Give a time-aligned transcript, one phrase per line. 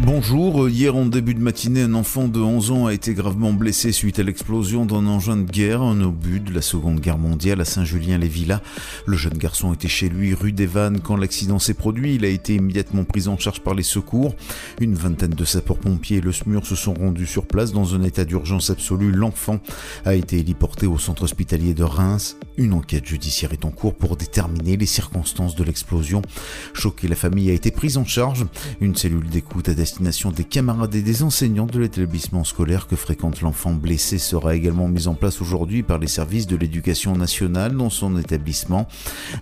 [0.00, 3.52] Bonjour, euh, hier en début de matinée, un enfant de 11 ans a été gravement
[3.52, 7.60] blessé suite à l'explosion d'un engin de guerre, un obus de la Seconde Guerre mondiale
[7.60, 8.60] à Saint-Julien-les-Villas.
[9.06, 12.14] Le jeune garçon était chez lui rue des Vannes quand l'accident s'est produit.
[12.14, 14.36] Il a été immédiatement pris en charge par les secours.
[14.80, 18.24] Une vingtaine de sapeurs-pompiers et le SMUR se sont rendus sur place dans un état
[18.24, 19.10] d'urgence absolue.
[19.10, 19.58] L'enfant
[20.04, 22.36] a été héliporté au centre hospitalier de Reims.
[22.56, 26.22] Une enquête judiciaire est en cours pour déterminer les circonstances de l'explosion.
[26.72, 28.46] Choquée, la famille a été prise en charge.
[28.80, 33.40] Une cellule d'écoute à destination des camarades et des enseignants de l'établissement scolaire que fréquente
[33.40, 37.88] l'enfant blessé sera également mise en place aujourd'hui par les services de l'éducation nationale dans
[37.88, 38.86] son établissement.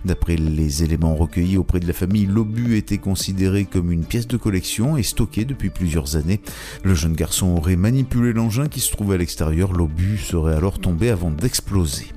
[0.05, 4.37] D'après les éléments recueillis auprès de la famille, l'obus était considéré comme une pièce de
[4.37, 6.39] collection et stocké depuis plusieurs années.
[6.81, 9.73] Le jeune garçon aurait manipulé l'engin qui se trouvait à l'extérieur.
[9.73, 12.16] L'obus serait alors tombé avant d'exploser.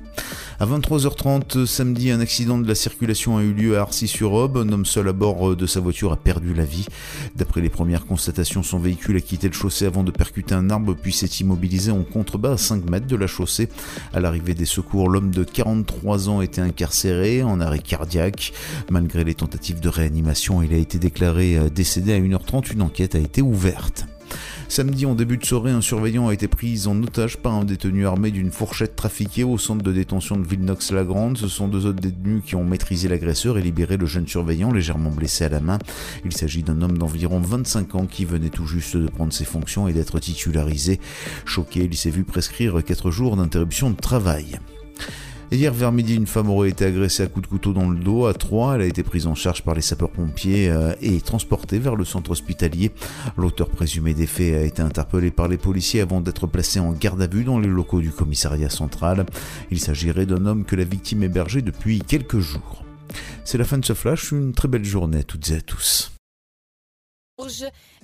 [0.61, 4.57] À 23h30 samedi, un accident de la circulation a eu lieu à Arcis-sur-Aube.
[4.57, 6.85] Un homme seul à bord de sa voiture a perdu la vie.
[7.35, 10.93] D'après les premières constatations, son véhicule a quitté le chaussée avant de percuter un arbre
[10.93, 13.69] puis s'est immobilisé en contrebas à 5 mètres de la chaussée.
[14.13, 18.53] À l'arrivée des secours, l'homme de 43 ans était incarcéré en arrêt cardiaque.
[18.91, 22.71] Malgré les tentatives de réanimation, il a été déclaré euh, décédé à 1h30.
[22.73, 24.05] Une enquête a été ouverte.
[24.67, 28.05] Samedi, en début de soirée, un surveillant a été pris en otage par un détenu
[28.07, 31.37] armé d'une fourchette trafiquée au centre de détention de Villenox-la-Grande.
[31.37, 35.11] Ce sont deux autres détenus qui ont maîtrisé l'agresseur et libéré le jeune surveillant légèrement
[35.11, 35.79] blessé à la main.
[36.23, 39.87] Il s'agit d'un homme d'environ 25 ans qui venait tout juste de prendre ses fonctions
[39.87, 40.99] et d'être titularisé.
[41.45, 44.59] Choqué, il s'est vu prescrire 4 jours d'interruption de travail.
[45.53, 48.25] Hier vers midi, une femme aurait été agressée à coups de couteau dans le dos
[48.25, 48.75] à Troyes.
[48.75, 52.31] Elle a été prise en charge par les sapeurs-pompiers euh, et transportée vers le centre
[52.31, 52.91] hospitalier.
[53.35, 57.21] L'auteur présumé des faits a été interpellé par les policiers avant d'être placé en garde
[57.21, 59.25] à vue dans les locaux du commissariat central.
[59.71, 62.85] Il s'agirait d'un homme que la victime hébergeait depuis quelques jours.
[63.43, 66.13] C'est la fin de ce flash, une très belle journée à toutes et à tous.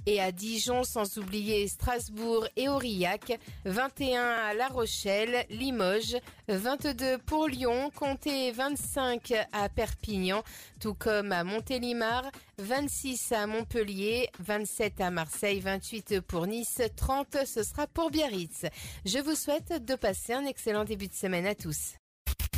[0.10, 6.16] Et à Dijon, sans oublier Strasbourg et Aurillac, 21 à La Rochelle, Limoges,
[6.48, 10.44] 22 pour Lyon, comptez 25 à Perpignan,
[10.80, 12.24] tout comme à Montélimar,
[12.58, 18.66] 26 à Montpellier, 27 à Marseille, 28 pour Nice, 30 ce sera pour Biarritz.
[19.04, 21.96] Je vous souhaite de passer un excellent début de semaine à tous.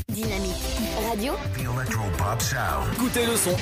[0.08, 0.54] Dynamique
[1.10, 1.34] Radio.
[1.56, 2.94] The Electro Pop Sound.
[2.94, 3.56] Écoutez le son.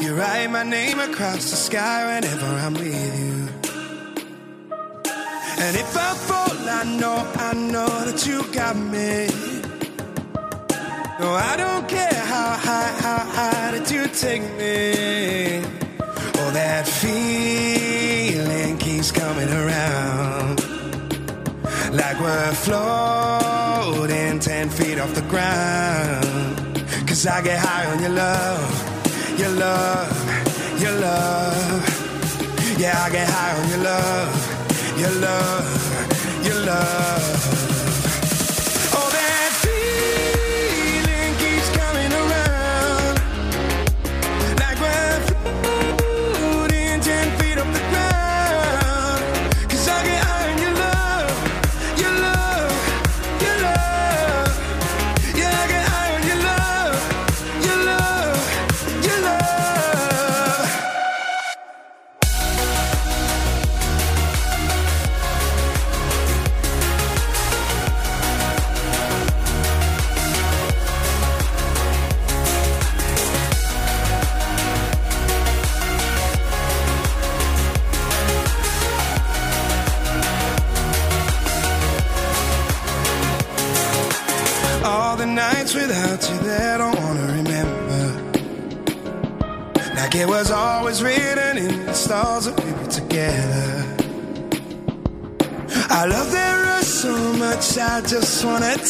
[0.00, 3.48] You write my name across the sky whenever I'm with you.
[5.64, 9.28] And if I fall, I know, I know that you got me.
[11.20, 15.62] No, I don't care how high, how high that you take me.
[16.38, 20.60] Oh, that feeling keeps coming around.
[21.92, 26.26] Like we're floating 10 feet off the ground.
[27.06, 28.93] Cause I get high on your love,
[29.38, 32.78] your love, your love.
[32.78, 37.93] Yeah, I get high on your love, your love, your love.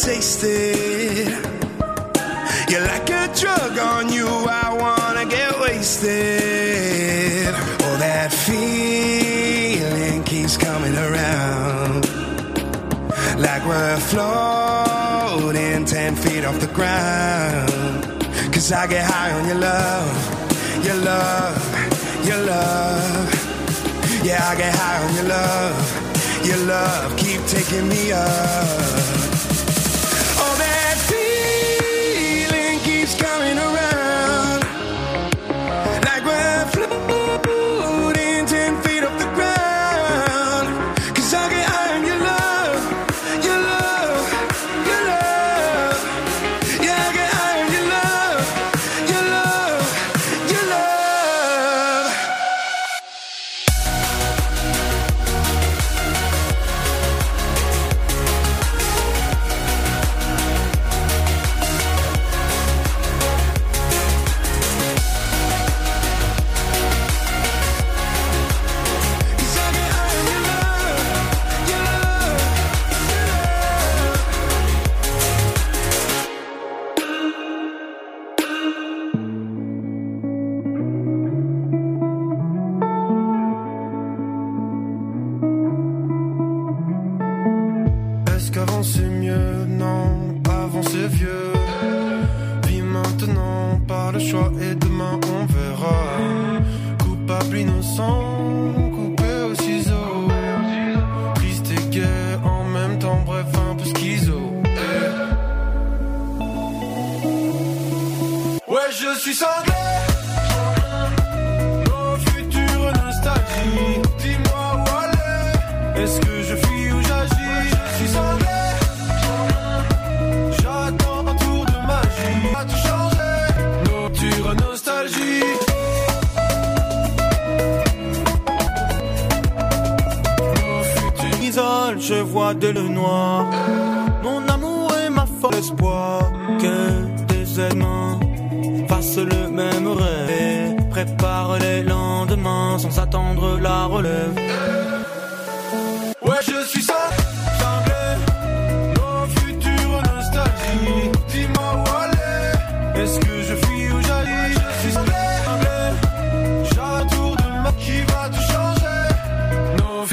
[0.04, 1.28] taste it.
[2.68, 7.54] You're like a drug on you, I wanna get wasted.
[7.84, 12.04] Oh, that feeling keeps coming around.
[13.40, 18.04] Like we're floating 10 feet off the ground.
[18.52, 23.28] Cause I get high on your love, your love, your love.
[24.22, 27.16] Yeah, I get high on your love, your love.
[27.16, 29.33] Keep taking me up.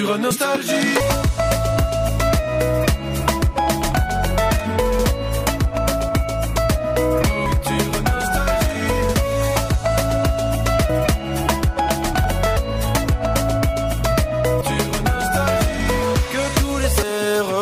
[0.02, 0.98] sur Nostalgie.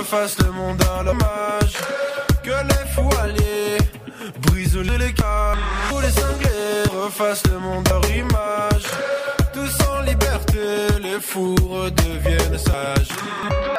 [0.05, 1.73] fasse le monde à l'hommage
[2.41, 3.77] Que les fous alliés
[4.41, 8.48] brisent les câbles Tous les cinglés refassent le monde à rimage
[11.29, 13.78] fous redeviennent sages.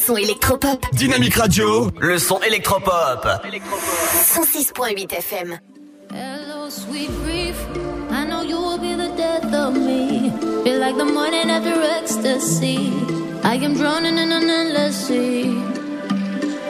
[0.00, 0.84] son électropop.
[0.92, 3.26] Dynamique Radio, le son électropop.
[4.24, 5.60] 106.8 FM.
[6.12, 7.56] Hello, sweet grief.
[8.10, 10.32] I know you will be the death of me.
[10.64, 12.92] Feel like the morning after ecstasy.
[13.44, 15.44] I am drowning in an endless sea.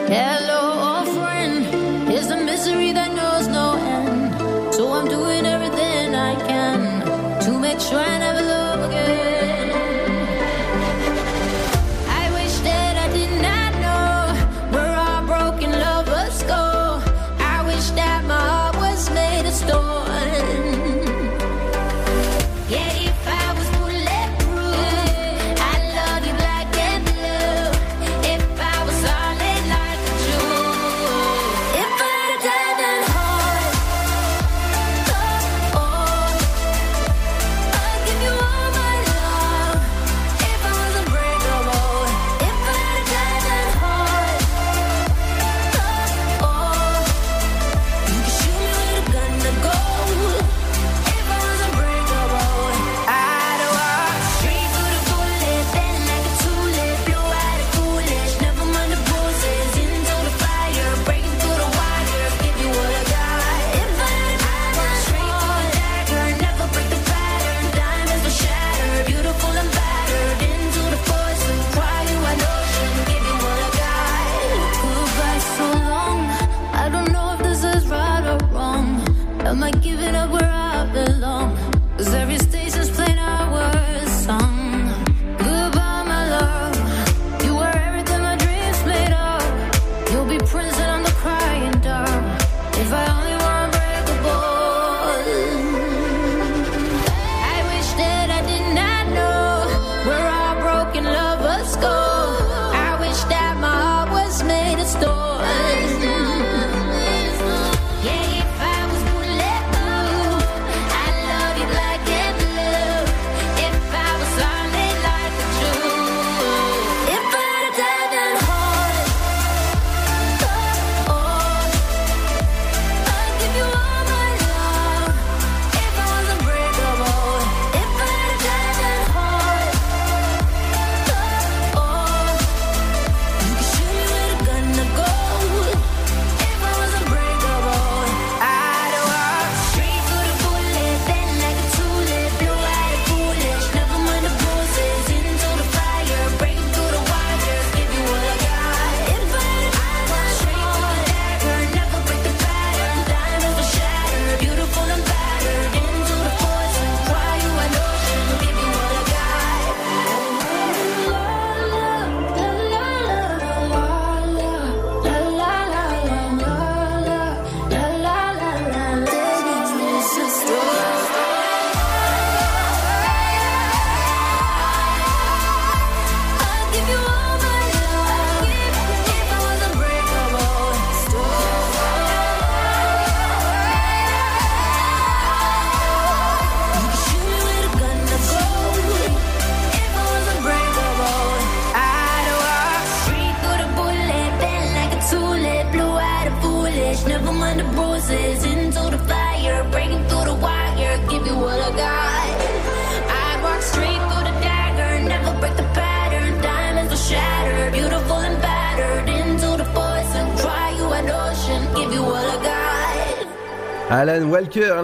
[0.07, 1.65] Hello, friend.
[2.11, 4.73] It's a misery that knows no end.
[4.73, 8.50] So I'm doing everything I can to make sure I never.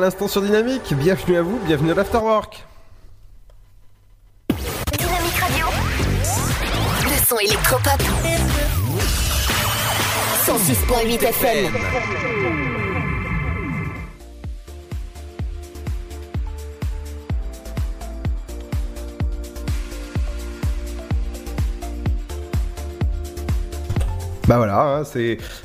[0.07, 2.65] L'instant sur Dynamique, bienvenue à vous, bienvenue à l'Afterwork.
[4.97, 5.65] Dynamique Radio.
[7.03, 8.01] Le son électropop.
[10.45, 11.73] 106.8 FM.
[24.47, 24.86] Bah voilà,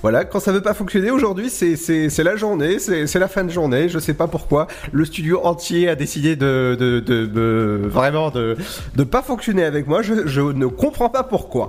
[0.03, 3.89] voilà quand ça veut pas fonctionner aujourd'hui, c'est la journée, c'est la fin de journée.
[3.89, 8.57] Je sais pas pourquoi le studio entier a décidé de vraiment de
[8.97, 10.03] de pas fonctionner avec moi.
[10.03, 11.69] Je ne comprends pas pourquoi.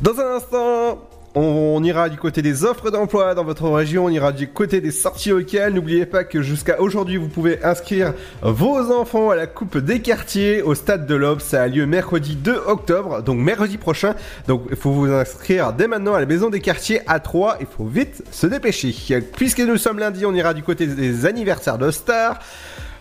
[0.00, 1.08] Dans un instant.
[1.34, 4.90] On, ira du côté des offres d'emploi dans votre région, on ira du côté des
[4.90, 5.72] sorties locales.
[5.72, 8.12] N'oubliez pas que jusqu'à aujourd'hui, vous pouvez inscrire
[8.42, 11.40] vos enfants à la Coupe des quartiers au Stade de l'Aube.
[11.40, 14.14] Ça a lieu mercredi 2 octobre, donc mercredi prochain.
[14.46, 17.56] Donc il faut vous inscrire dès maintenant à la Maison des quartiers à 3.
[17.60, 18.94] Il faut vite se dépêcher.
[19.34, 22.40] Puisque nous sommes lundi, on ira du côté des anniversaires de stars.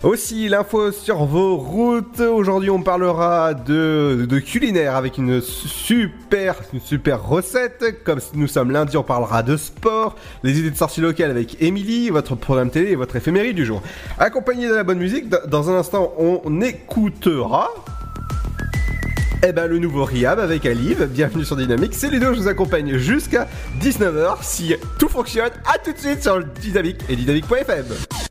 [0.03, 2.21] Aussi, l'info sur vos routes.
[2.21, 8.03] Aujourd'hui, on parlera de, culinaire avec une super, une super recette.
[8.03, 12.09] Comme nous sommes lundi, on parlera de sport, les idées de sortie locale avec Émilie,
[12.09, 13.83] votre programme télé et votre éphémérie du jour.
[14.17, 17.69] Accompagné de la bonne musique, dans un instant, on écoutera
[19.43, 21.93] eh ben, le nouveau Riab avec Alive, bienvenue sur Dynamique.
[21.93, 23.47] C'est Ludo, je vous accompagne jusqu'à
[23.79, 24.37] 19h.
[24.41, 28.30] Si tout fonctionne, à tout de suite sur Dynamique et dynamique.fm.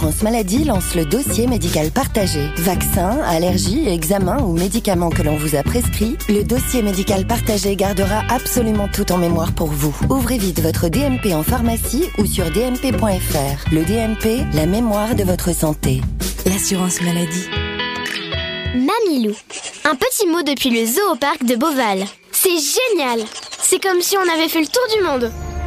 [0.23, 2.41] maladie lance le dossier médical partagé.
[2.57, 8.23] Vaccins, allergies, examens ou médicaments que l'on vous a prescrits, le dossier médical partagé gardera
[8.29, 9.95] absolument tout en mémoire pour vous.
[10.09, 13.71] Ouvrez vite votre DMP en pharmacie ou sur dmp.fr.
[13.71, 16.01] Le DMP, la mémoire de votre santé.
[16.45, 17.47] L'assurance maladie.
[18.73, 19.35] Mamilou.
[19.85, 22.05] Un petit mot depuis le zoo parc de Beauval.
[22.31, 23.19] C'est génial
[23.59, 25.31] C'est comme si on avait fait le tour du monde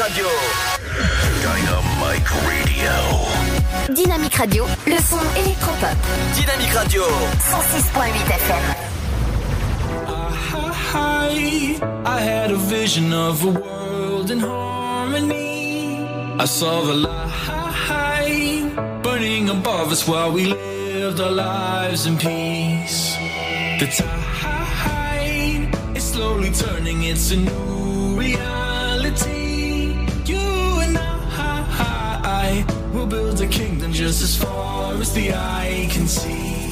[0.00, 0.28] Dynamique Radio.
[1.42, 2.92] Dynamic Radio.
[3.94, 5.94] Dynamique Radio, le son électropop.
[6.34, 7.02] Dynamique Radio.
[7.38, 8.64] 106.8 FM.
[10.92, 11.78] high.
[12.06, 15.98] I had a vision of a world in harmony.
[16.38, 23.16] I saw the light burning above us while we lived our lives in peace.
[23.78, 28.69] The tide is slowly turning, it's a new reality.
[33.00, 36.69] I will build a kingdom just as far as the eye can see.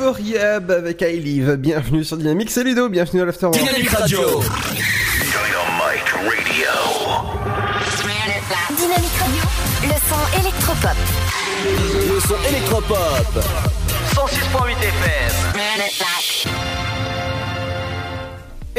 [0.00, 1.56] Le nouveau Riab avec I Live.
[1.56, 4.18] Bienvenue sur Dynamique, c'est Ludo, bienvenue à l'After Dynamique Radio.
[8.78, 9.44] Dynamique Radio,
[9.82, 10.96] le son électropop.
[12.14, 13.44] Le son électropop.
[14.14, 15.89] 106.8 FM.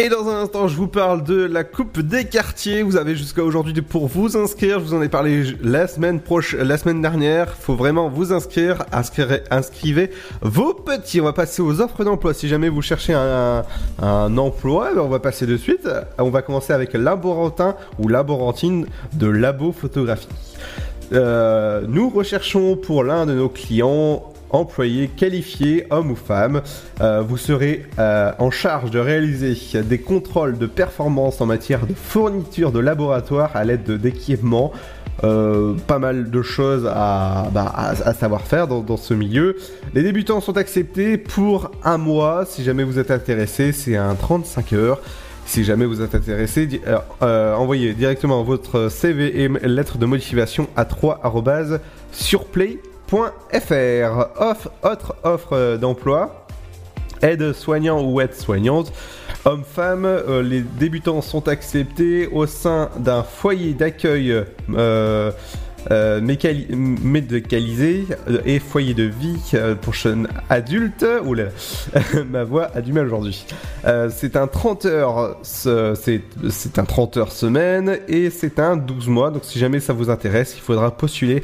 [0.04, 2.82] Et dans un instant, je vous parle de la Coupe des quartiers.
[2.82, 4.80] Vous avez jusqu'à aujourd'hui pour vous inscrire.
[4.80, 7.54] Je vous en ai parlé la semaine prochaine, la semaine dernière.
[7.54, 8.84] Faut vraiment vous inscrire.
[8.92, 10.10] Inscrivez,
[10.42, 11.22] vos petits.
[11.22, 12.34] On va passer aux offres d'emploi.
[12.34, 13.64] Si jamais vous cherchez un,
[14.38, 15.88] emploi, ben, on va passer de suite.
[16.18, 20.30] On va commencer avec laborantin ou laborantine de Labo Photographie.
[21.14, 26.62] Euh, nous recherchons pour l'un de nos clients employés qualifiés, hommes ou femmes.
[27.02, 31.94] Euh, vous serez euh, en charge de réaliser des contrôles de performance en matière de
[31.94, 34.72] fourniture de laboratoire à l'aide de- d'équipements.
[35.24, 39.56] Euh, pas mal de choses à, bah, savoir faire dans, ce milieu.
[39.94, 42.46] Les débutants sont acceptés pour un mois.
[42.46, 45.00] Si jamais vous êtes intéressé, c'est un 35 heures.
[45.46, 46.68] Si jamais vous êtes intéressé,
[47.22, 51.20] envoyez directement votre CV et lettre de motivation à 3
[53.14, 56.46] Off, autre offre euh, d'emploi
[57.22, 58.92] aide soignant ou aide soignante.
[59.46, 64.44] Hommes-femmes, euh, les débutants sont acceptés au sein d'un foyer d'accueil
[64.76, 65.32] euh,
[66.22, 68.06] médicalisé
[68.46, 69.40] et foyer de vie
[69.82, 71.06] pour jeunes adultes.
[71.26, 71.46] Oula,
[72.30, 73.46] ma voix a du mal aujourd'hui.
[74.10, 79.08] C'est un 30 heures, ce- c'est c'est un 30 heures semaine et c'est un 12
[79.08, 79.32] mois.
[79.32, 81.42] Donc si jamais ça vous intéresse, il faudra postuler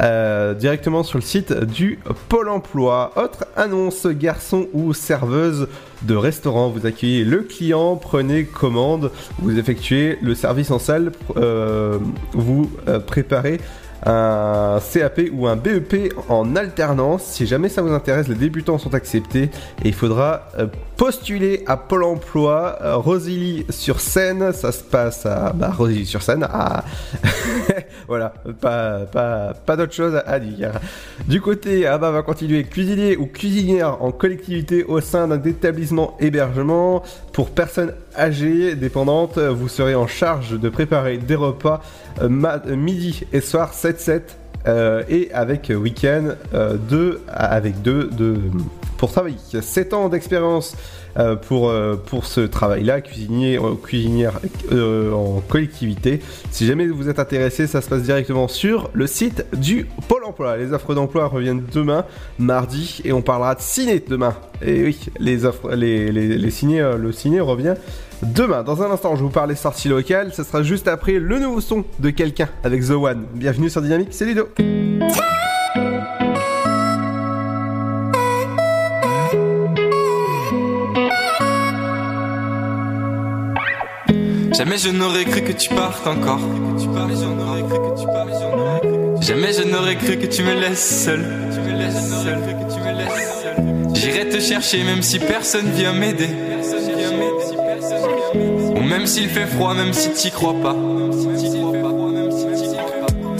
[0.00, 3.12] euh, directement sur le site du Pôle emploi.
[3.16, 5.68] Autre annonce, garçon ou serveuse
[6.02, 11.98] de restaurant, vous accueillez le client, prenez commande, vous effectuez le service en salle, euh,
[12.32, 13.58] vous euh, préparez
[14.06, 17.24] un CAP ou un BEP en alternance.
[17.24, 19.50] Si jamais ça vous intéresse, les débutants sont acceptés
[19.84, 20.66] et il faudra euh,
[20.96, 24.52] postuler à Pôle emploi, euh, Rosilly sur Seine.
[24.52, 26.44] Ça se passe à bah, Rosilly sur Seine.
[26.44, 26.84] À...
[28.08, 29.00] voilà, pas,
[29.66, 30.72] pas, d'autre chose à dire.
[31.26, 36.16] Du côté, ah bah, va continuer cuisinier ou cuisinière en collectivité au sein d'un établissement
[36.20, 37.02] hébergement
[37.36, 39.36] pour personnes âgées dépendantes.
[39.36, 41.82] Vous serez en charge de préparer des repas
[42.22, 44.22] euh, euh, midi et soir 7-7
[44.66, 48.38] euh, et avec week-end euh, deux avec deux de
[48.96, 49.36] pour travailler.
[49.60, 50.76] 7 ans d'expérience
[51.36, 54.40] pour, euh, pour ce travail-là, cuisinier, euh, cuisinière
[54.72, 56.20] euh, en collectivité.
[56.50, 60.56] Si jamais vous êtes intéressé, ça se passe directement sur le site du Pôle emploi.
[60.56, 62.04] Les offres d'emploi reviennent demain,
[62.38, 64.34] mardi, et on parlera de ciné demain.
[64.62, 67.74] Et oui, les offres, les, les, ciné, euh, le ciné revient
[68.22, 68.62] demain.
[68.62, 70.32] Dans un instant, je vous parle des sorties locales.
[70.32, 73.26] Ce sera juste après le nouveau son de quelqu'un avec The One.
[73.34, 74.48] Bienvenue sur Dynamique, c'est Ludo.
[84.56, 86.40] Jamais je n'aurais cru que tu partes encore.
[89.20, 91.24] Jamais je n'aurais cru que tu me laisses seul.
[93.92, 96.30] J'irai te chercher même si personne vient m'aider.
[98.74, 100.74] Ou même s'il fait froid, même si t'y crois pas.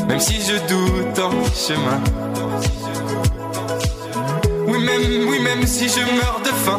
[0.09, 2.01] Même si je doute en chemin.
[4.69, 6.79] Oui, même, oui, même si je meurs de faim.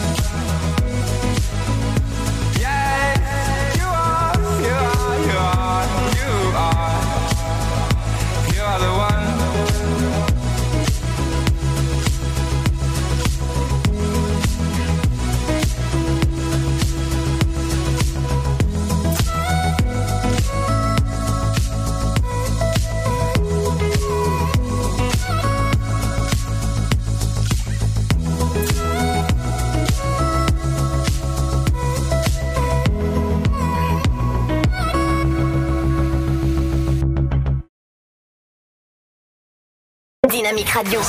[40.41, 40.99] Dynamique Radio.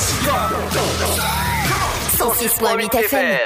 [2.19, 3.39] 106.8 FM.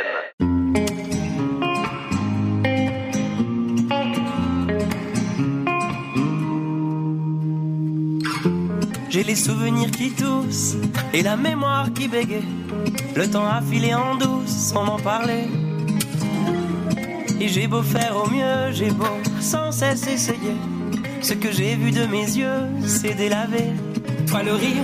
[9.09, 10.75] J'ai les souvenirs qui toussent
[11.13, 12.43] et la mémoire qui bégaye.
[13.15, 15.47] Le temps a filé en douce sans m'en parler.
[17.39, 19.05] Et j'ai beau faire au mieux, j'ai beau
[19.39, 20.57] sans cesse essayer.
[21.21, 23.67] Ce que j'ai vu de mes yeux, c'est délavé.
[24.27, 24.83] Toi le rire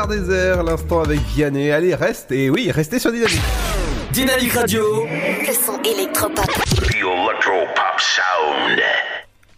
[0.00, 1.70] Boulevard désert, l'instant avec Vianney.
[1.70, 3.40] Allez, reste et oui, restez sur Dynamique.
[4.12, 5.04] Dynamique Radio.
[5.04, 6.46] Le son électropop.
[6.46, 8.80] The Electro Pop Sound.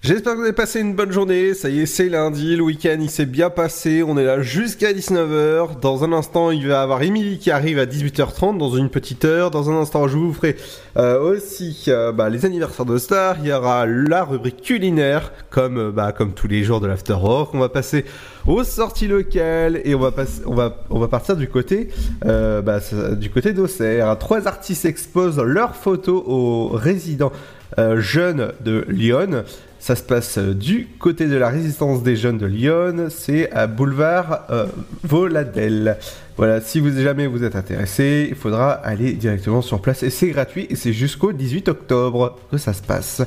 [0.05, 1.55] J'espère que vous avez passé une bonne journée.
[1.55, 2.57] Ça y est, c'est lundi.
[2.57, 4.03] Le week-end, il s'est bien passé.
[4.03, 5.79] On est là jusqu'à 19h.
[5.79, 9.25] Dans un instant, il va y avoir Émilie qui arrive à 18h30 dans une petite
[9.25, 9.53] heure.
[9.53, 10.57] Dans un instant, je vous ferai
[10.97, 13.37] euh, aussi euh, bah, les anniversaires de stars.
[13.45, 17.13] Il y aura la rubrique culinaire, comme euh, bah, comme tous les jours de l'After
[17.13, 17.51] Rock.
[17.53, 18.05] On va passer
[18.49, 21.91] aux sorties locales et on va passer, on va on va partir du côté
[22.25, 22.81] bah,
[23.13, 24.19] du côté d'Auxerre.
[24.19, 27.31] Trois artistes exposent leurs photos aux résidents
[27.79, 29.45] jeunes de Lyon.
[29.83, 33.67] Ça se passe euh, du côté de la résistance des jeunes de Lyon, c'est à
[33.67, 34.67] boulevard euh,
[35.03, 35.99] Voladel.
[36.37, 40.67] Voilà, si jamais vous êtes intéressé, il faudra aller directement sur place et c'est gratuit
[40.71, 43.23] et c'est jusqu'au 18 octobre que ça se passe.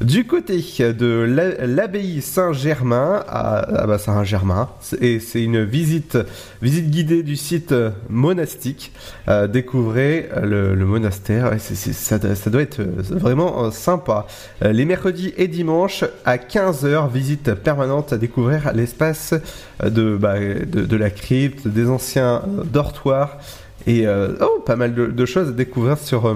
[0.00, 0.56] Du côté
[0.92, 4.68] de la- l'abbaye Saint-Germain à, ah bah, Saint-Germain
[5.00, 6.18] et c'est une visite
[6.62, 8.92] visite guidée du site euh, monastique.
[9.28, 14.26] Euh, découvrez euh, le, monastère, ça, ça doit être vraiment sympa.
[14.62, 19.34] Les mercredis et dimanches à 15h, visite permanente à découvrir l'espace
[19.84, 23.38] de, bah, de, la crypte, des anciens dortoirs
[23.88, 26.34] et euh, oh, pas mal de, choses à découvrir sur, euh,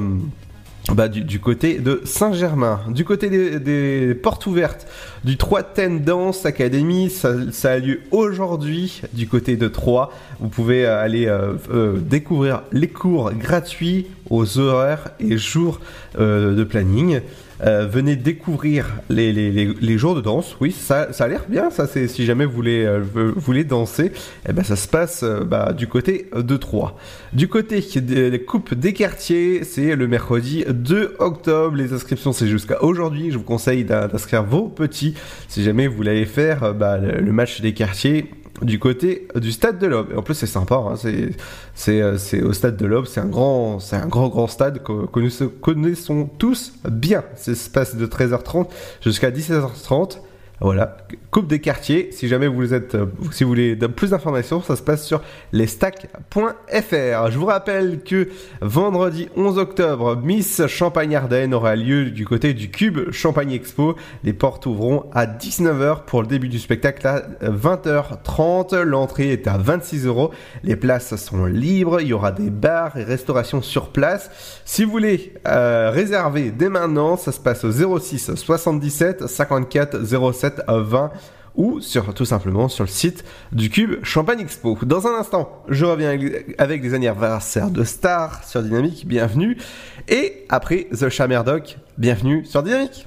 [0.94, 2.80] bah, du, côté de Saint-Germain.
[2.88, 3.28] Du côté
[3.58, 4.86] des, portes ouvertes
[5.24, 10.10] du 3 Ten Dance Academy, ça, a lieu aujourd'hui du côté de Troyes.
[10.40, 11.30] Vous pouvez euh, aller
[12.00, 15.80] découvrir les cours gratuits aux horaires et jours
[16.18, 17.20] de planning.
[17.64, 20.56] Euh, venez découvrir les, les, les, les jours de danse.
[20.60, 21.70] Oui, ça, ça a l'air bien.
[21.70, 23.00] Ça, c'est si jamais vous voulez, euh,
[23.36, 24.10] voulez danser,
[24.48, 26.96] eh ben ça se passe euh, bah, du côté de Troyes.
[27.32, 31.76] Du côté des des coupes des quartiers, c'est le mercredi 2 octobre.
[31.76, 33.30] Les inscriptions, c'est jusqu'à aujourd'hui.
[33.30, 35.14] Je vous conseille d'in- d'inscrire vos petits
[35.48, 38.26] si jamais vous voulez faire euh, bah, le match des quartiers
[38.60, 40.08] du côté du stade de l'Aube.
[40.16, 40.76] En plus, c'est sympa.
[40.76, 40.94] hein,
[41.74, 43.06] c'est, euh, au stade de l'Aube.
[43.06, 47.24] C'est un grand, c'est un grand, grand stade que, que nous connaissons tous bien.
[47.36, 48.66] Ça se passe de 13h30
[49.00, 50.18] jusqu'à 17h30.
[50.62, 50.96] Voilà,
[51.32, 52.10] Coupe des quartiers.
[52.12, 55.22] Si jamais vous êtes, euh, si vous voulez plus d'informations, ça se passe sur
[55.52, 57.30] lesstacks.fr.
[57.30, 58.28] Je vous rappelle que
[58.60, 63.96] vendredi 11 octobre, Miss Champagne Ardenne aura lieu du côté du Cube Champagne Expo.
[64.22, 68.82] Les portes ouvriront à 19h pour le début du spectacle à 20h30.
[68.82, 70.30] L'entrée est à 26 euros.
[70.62, 72.00] Les places sont libres.
[72.00, 74.30] Il y aura des bars et restaurations sur place.
[74.64, 80.51] Si vous voulez euh, réserver dès maintenant, ça se passe au 06 77 54 07
[80.68, 81.10] 20
[81.54, 84.78] ou sur tout simplement sur le site du Cube Champagne Expo.
[84.84, 89.58] Dans un instant, je reviens avec- les anniversaires de stars sur Dynamique, bienvenue.
[90.08, 93.04] Et après The Chamerdoc, bienvenue sur Dynamique.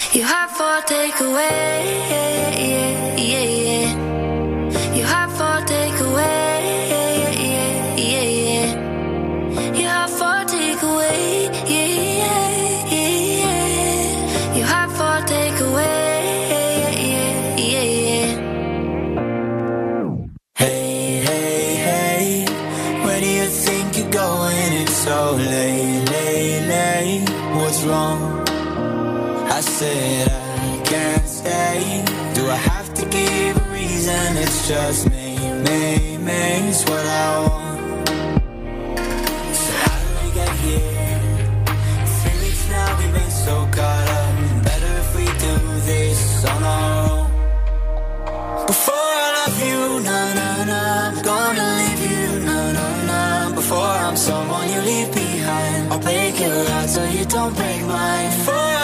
[29.80, 32.04] Said I can't stay.
[32.34, 34.38] Do I have to give a reason?
[34.44, 35.36] It's just me,
[35.66, 36.44] me, me.
[36.70, 38.08] It's what I want.
[39.64, 41.20] So how did we get here?
[42.20, 44.64] Three weeks now we've been so caught up.
[44.70, 45.56] Better if we do
[45.92, 47.28] this on our own.
[48.72, 53.20] Before I love you, na na na, I'm gonna leave you, na na na.
[53.60, 58.30] Before I'm someone you leave behind, I'll break your heart so you don't break mine.
[58.38, 58.75] Before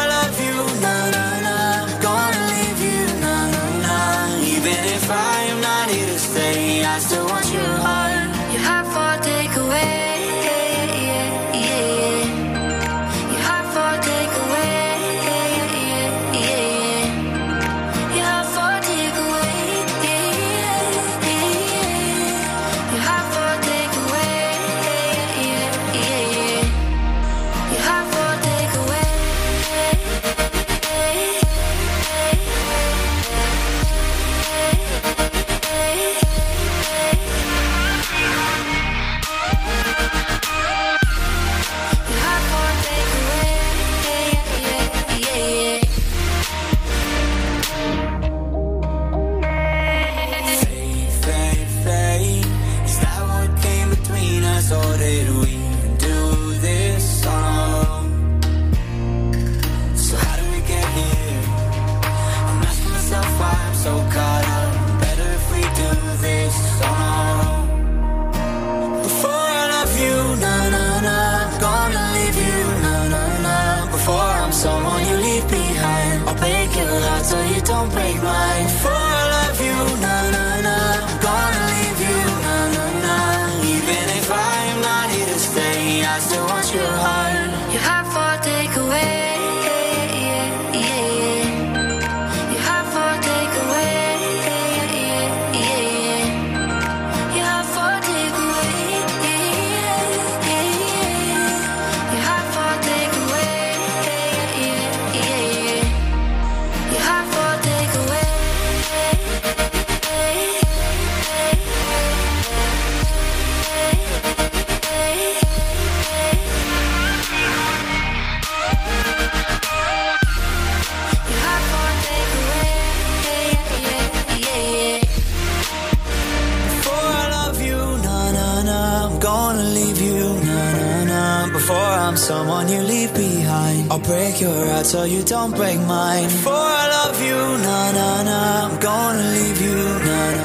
[134.04, 136.28] break your heart so you don't break mine.
[136.30, 138.68] For I love you, na na na.
[138.68, 140.42] I'm gonna leave you, na na.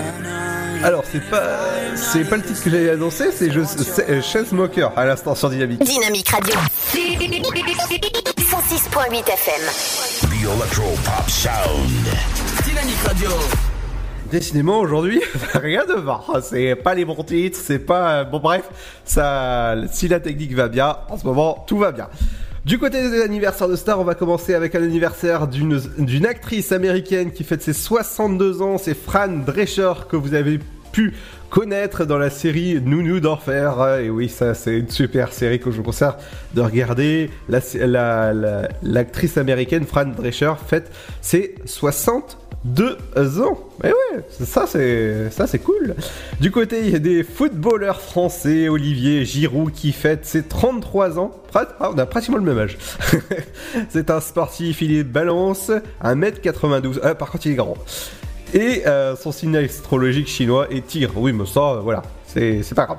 [0.86, 1.42] Alors, c'est pas,
[1.96, 5.82] c'est pas le titre que j'avais annoncé, c'est euh, Chainsmoker à l'instant sur Dynamique.
[5.82, 6.54] Dynamique Radio.
[6.94, 9.62] 106.8 FM.
[10.20, 12.06] The Electro Pop Sound.
[12.64, 13.30] Dynamique Radio.
[14.30, 15.20] Décidément, aujourd'hui,
[15.54, 16.20] rien ne va.
[16.42, 18.24] C'est pas les bons titres, c'est pas.
[18.24, 18.64] Bon, bref,
[19.04, 22.08] ça, si la technique va bien, en ce moment, tout va bien.
[22.66, 27.30] Du côté des anniversaires de stars, on va commencer avec un anniversaire d'une actrice américaine
[27.30, 28.76] qui fête ses 62 ans.
[28.76, 30.58] C'est Fran Drescher que vous avez
[30.90, 31.14] pu
[31.50, 33.98] connaître dans la série Nounou d'enfer.
[34.02, 36.08] Et oui, ça c'est une super série que je vous conseille
[36.54, 37.30] de regarder.
[37.48, 40.90] La- la- L'actrice américaine Fran Drescher fête
[41.20, 43.58] ses 62 ans.
[43.82, 45.94] Mais ouais, ça c'est ça c'est cool.
[46.40, 51.32] Du côté il y a des footballeurs français, Olivier Giroud qui fête ses 33 ans.
[51.54, 52.76] Ah, on a pratiquement le même âge.
[53.88, 55.70] c'est un sportif, il est balance
[56.04, 57.00] 1m92.
[57.02, 57.76] Ah, par contre il est grand.
[58.54, 61.14] Et euh, son signe astrologique chinois est tigre.
[61.16, 62.98] Oui, mais ça, euh, voilà, c'est pas grave.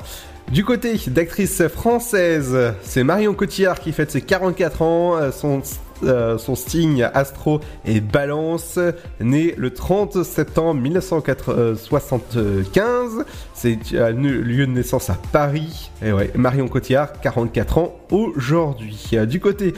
[0.51, 5.17] Du côté d'actrice française, c'est Marion Cotillard qui fête ses 44 ans.
[5.17, 5.61] Euh, Son,
[6.03, 8.79] euh, son signe astro est balance,
[9.19, 13.25] né le 30 septembre 1975.
[13.53, 15.89] C'est un lieu de naissance à Paris.
[16.05, 19.09] Et ouais, Marion Cotillard, 44 ans aujourd'hui.
[19.15, 19.73] Euh, Du côté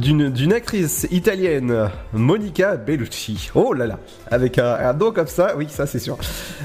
[0.00, 3.50] d'une actrice italienne, Monica Bellucci.
[3.54, 3.98] Oh là là,
[4.30, 6.16] avec un, nom comme ça, oui, ça c'est sûr.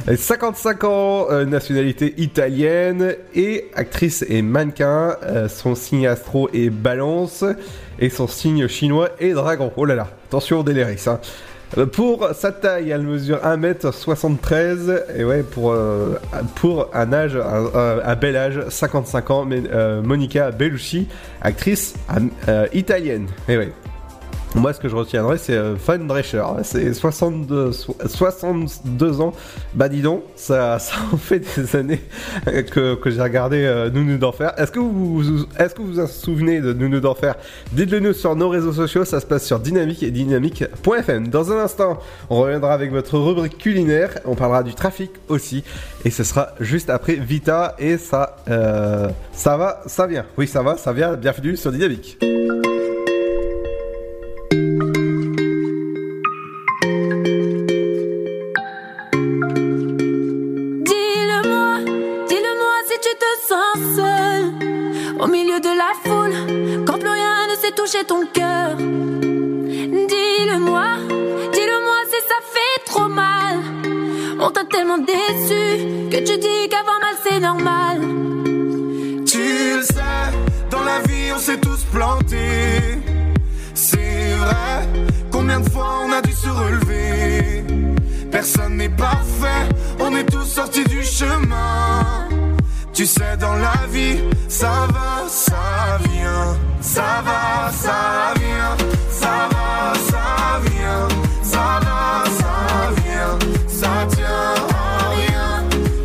[0.07, 5.17] Euh, 55 ans, euh, nationalité italienne, et actrice et mannequin.
[5.23, 7.43] Euh, son signe astro est balance,
[7.99, 9.73] et son signe chinois est dragon.
[9.75, 11.03] Oh là là, attention Déléris.
[11.07, 11.19] Hein.
[11.78, 16.15] Euh, Pour sa taille, elle mesure 1m73 et ouais pour euh,
[16.55, 21.07] pour un âge un, bel âge 55 ans mais euh, Monica Bellucci
[21.41, 21.95] actrice
[22.74, 23.28] italienne.
[23.49, 23.74] Et ouais
[24.56, 29.34] moi ce que je retiendrai c'est euh, Fun Drescher c'est 62 so- 62 ans.
[29.76, 30.78] Bah dis donc ça
[31.14, 32.02] en fait des années
[32.45, 34.54] que, que j'ai regardé euh, Nounou d'enfer.
[34.58, 37.36] Est-ce que vous vous- est-ce que vous vous en souvenez de Nounou d'enfer?
[37.74, 39.06] Dites-le nous sur nos réseaux sociaux.
[39.06, 43.58] Ça se passe sur dynamique et dynamique.fm dans un instant on reviendra avec votre rubrique
[43.58, 44.18] culinaire.
[44.26, 45.64] On parlera du trafic aussi.
[46.06, 47.76] Et ce sera juste après Vita.
[47.80, 50.26] Et ça euh, ça va ça vient.
[50.38, 51.14] Oui ça va ça vient.
[51.16, 52.18] Bienvenue sur dynamique
[67.88, 68.75] toucher ton cœur.
[68.75, 70.88] Dis-le-moi,
[71.53, 73.59] dis-le-moi si ça fait trop mal.
[74.41, 78.01] On t'a tellement déçu que tu dis qu'avoir mal c'est normal.
[79.25, 80.33] Tu le sais,
[80.69, 82.99] dans la vie on s'est tous plantés.
[83.73, 84.85] C'est vrai,
[85.31, 87.63] combien de fois on a dû se relever?
[88.31, 89.69] Personne n'est parfait,
[89.99, 92.27] on est tous sortis du chemin.
[92.93, 94.19] Tu sais, dans la vie,
[94.49, 96.57] ça va, ça vient.
[96.88, 98.75] Ça va, ça vient.
[99.11, 101.07] Ça va, ça vient.
[101.43, 102.53] Ça va, ça
[102.97, 103.38] vient.
[103.67, 105.49] Ça tient à rien.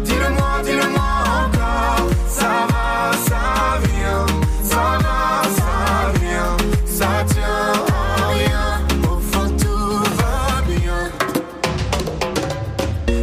[0.04, 1.10] Dis-le-moi, dis-le-moi
[1.44, 2.08] encore.
[2.28, 3.44] Ça va, ça
[3.86, 4.26] vient.
[4.72, 5.20] Ça va,
[5.58, 5.72] ça
[6.20, 6.56] vient.
[6.84, 8.68] Ça tient à rien.
[9.04, 11.02] Au fond, tout va bien.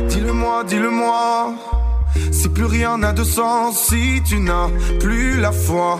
[0.07, 1.53] Dis-le-moi, dis-le-moi.
[2.31, 4.69] Si plus rien n'a de sens, si tu n'as
[5.01, 5.99] plus la foi,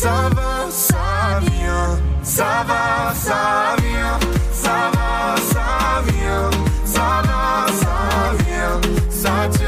[0.00, 1.98] ça va, ça vient.
[2.22, 4.18] Ça va, ça vient.
[4.50, 6.50] Ça va, ça vient.
[6.86, 7.96] Ça va, ça
[8.40, 8.80] vient.
[9.10, 9.59] Ça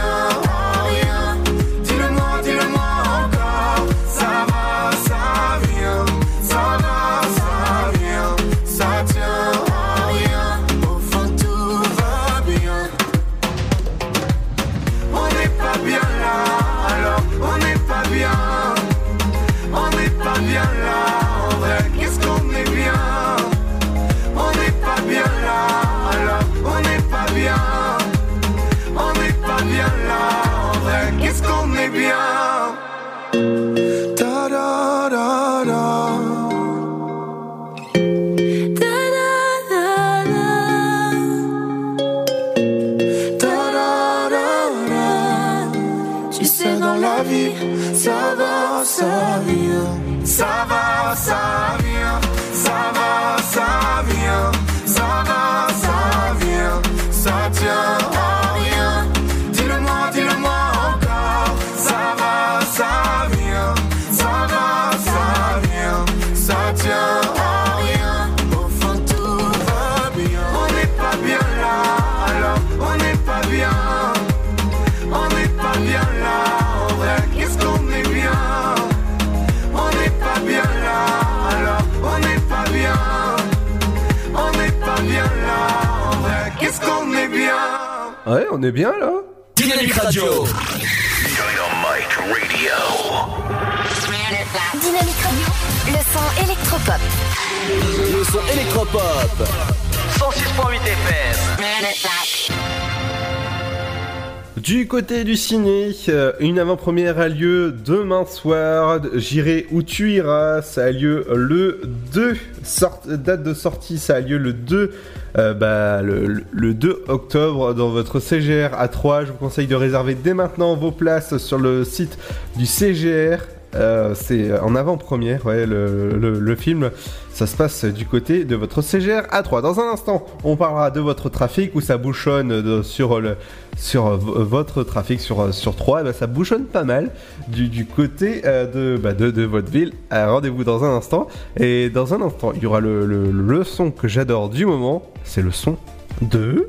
[105.02, 109.00] côté du ciné, euh, une avant-première a lieu demain soir.
[109.16, 110.62] J'irai où tu iras.
[110.62, 111.80] Ça a lieu le
[112.14, 112.36] 2.
[112.62, 114.92] Sort- date de sortie, ça a lieu le 2.
[115.38, 119.24] euh, bah, le, le 2 octobre dans votre CGR à 3.
[119.24, 122.16] Je vous conseille de réserver dès maintenant vos places sur le site
[122.56, 123.38] du CGR.
[123.74, 126.90] Euh, c'est en avant-première, ouais, le, le- le film.
[127.32, 129.62] Ça se passe du côté de votre CGR A3.
[129.62, 133.36] Dans un instant, on parlera de votre trafic où ça bouchonne de- sur le
[133.78, 136.00] sur euh, votre trafic sur euh, sur 3.
[136.02, 137.10] Eh ben, ça bouchonne pas mal
[137.48, 139.92] du, du côté euh, de, bah, de de votre ville.
[140.12, 141.26] Euh, Rendez-vous dans un instant.
[141.58, 145.02] Et dans un instant, il y aura le, le, le son que j'adore du moment.
[145.24, 145.76] C'est le son
[146.20, 146.68] de.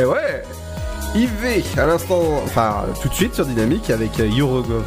[0.00, 0.39] Et ouais
[1.14, 4.84] IV à l'instant, enfin tout de suite sur Dynamique avec Eurogov.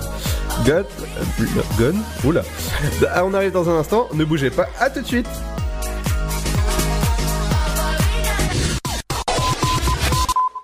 [0.65, 1.45] Got, euh,
[1.79, 2.43] Gun, oula.
[3.11, 5.27] Ah, on arrive dans un instant, ne bougez pas, à tout de suite.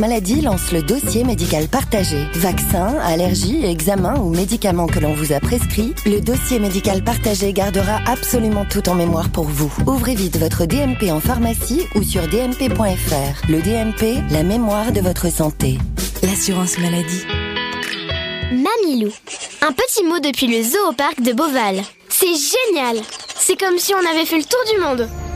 [0.00, 2.16] maladie lance le dossier médical partagé.
[2.34, 8.00] Vaccins, allergies, examens ou médicaments que l'on vous a prescrits, le dossier médical partagé gardera
[8.06, 9.72] absolument tout en mémoire pour vous.
[9.86, 13.48] Ouvrez vite votre DMP en pharmacie ou sur dmp.fr.
[13.48, 15.78] Le DMP, la mémoire de votre santé.
[16.22, 17.24] L'assurance maladie.
[18.50, 19.12] Mamilou.
[19.62, 21.82] Un petit mot depuis le zoo au parc de Beauval.
[22.08, 23.02] C'est génial
[23.38, 25.25] C'est comme si on avait fait le tour du monde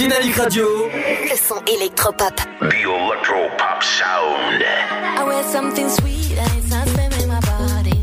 [0.00, 0.66] Dynamique Radio.
[1.30, 2.34] Le son électropop.
[2.60, 4.64] The Electro Pop Sound.
[5.18, 8.00] I wear something sweet and it's not spamming my body.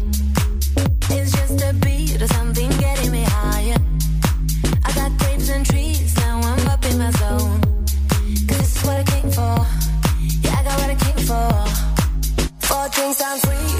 [1.09, 3.77] It's just a beat or something getting me higher.
[4.85, 7.61] I got grapes and trees, now I'm up in my zone.
[8.45, 9.65] 'Cause this is what I came for.
[10.43, 11.49] Yeah, I got what I came for.
[12.59, 13.73] Four drinks on free,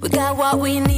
[0.00, 0.97] We got what we need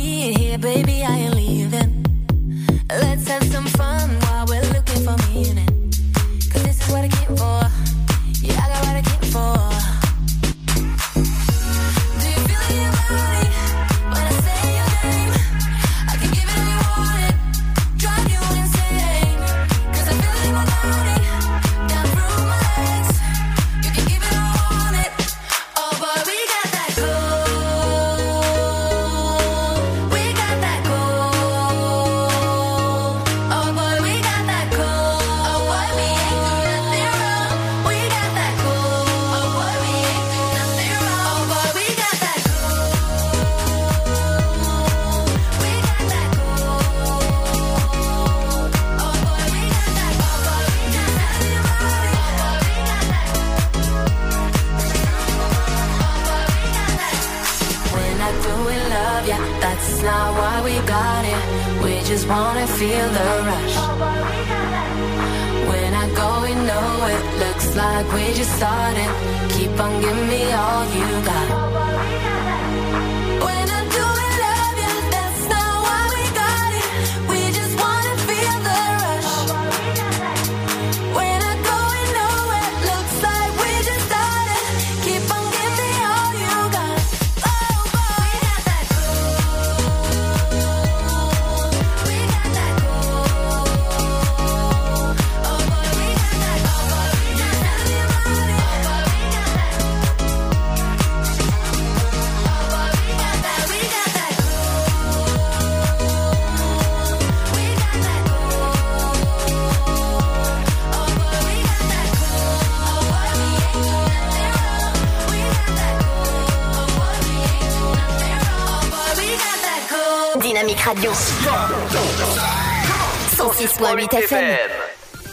[124.09, 124.45] 106.8 FM.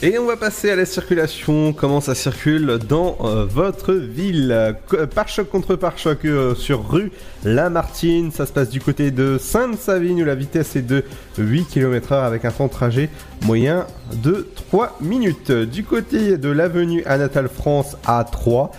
[0.04, 4.76] Et on va passer à la circulation, comment ça circule dans euh, votre ville?
[4.88, 7.12] Co- Pare-choc contre pare-choc euh, sur rue
[7.44, 11.04] Lamartine, ça se passe du côté de Sainte-Savine où la vitesse est de
[11.40, 13.10] 8 km/h avec un temps de trajet
[13.44, 13.88] moyen
[14.22, 15.52] de 3 minutes.
[15.52, 18.70] Du côté de l'avenue Anatole France à 3,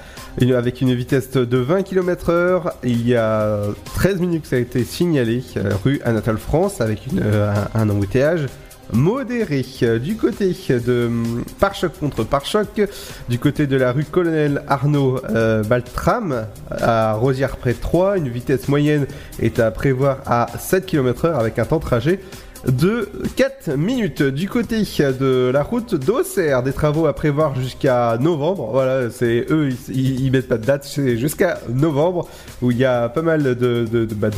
[0.40, 2.74] une- avec une vitesse de 20 km/h.
[2.84, 3.58] Il y a
[3.96, 8.46] 13 minutes que ça a été signalé, euh, rue Anatole France, avec euh, un embouteillage
[8.92, 9.64] modéré.
[9.82, 12.80] Euh, Du côté de hum, pare-choc contre pare-choc,
[13.28, 19.06] du côté de la rue Colonel Arnaud euh, Baltram, à Rosière-Près 3, une vitesse moyenne
[19.40, 22.20] est à prévoir à 7 km/h avec un temps de trajet
[22.66, 24.22] de 4 minutes.
[24.22, 28.70] Du côté de la route d'Auxerre, des travaux à prévoir jusqu'à novembre.
[28.72, 32.28] Voilà, c'est eux, ils, ils mettent pas de date, c'est jusqu'à novembre
[32.62, 34.30] où il y a pas mal de, de, de, bah,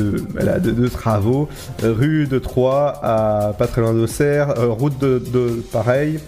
[0.92, 1.48] travaux.
[1.82, 6.20] Rue de Troyes, à pas très loin d'Auxerre, euh, route de, pareil,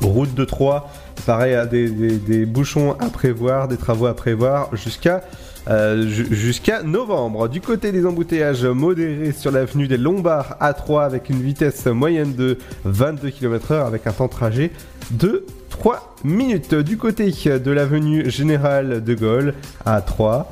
[0.00, 0.88] route de Troyes,
[1.26, 5.22] pareil, à des bouchons à prévoir, des travaux à prévoir jusqu'à
[5.68, 7.48] euh, ju- jusqu'à novembre.
[7.48, 12.34] Du côté des embouteillages modérés sur l'avenue des Lombards à 3 avec une vitesse moyenne
[12.34, 14.70] de 22 km/h avec un temps de trajet
[15.10, 16.74] de 3 minutes.
[16.74, 19.54] Du côté de l'avenue Général de Gaulle
[19.84, 20.50] à 3.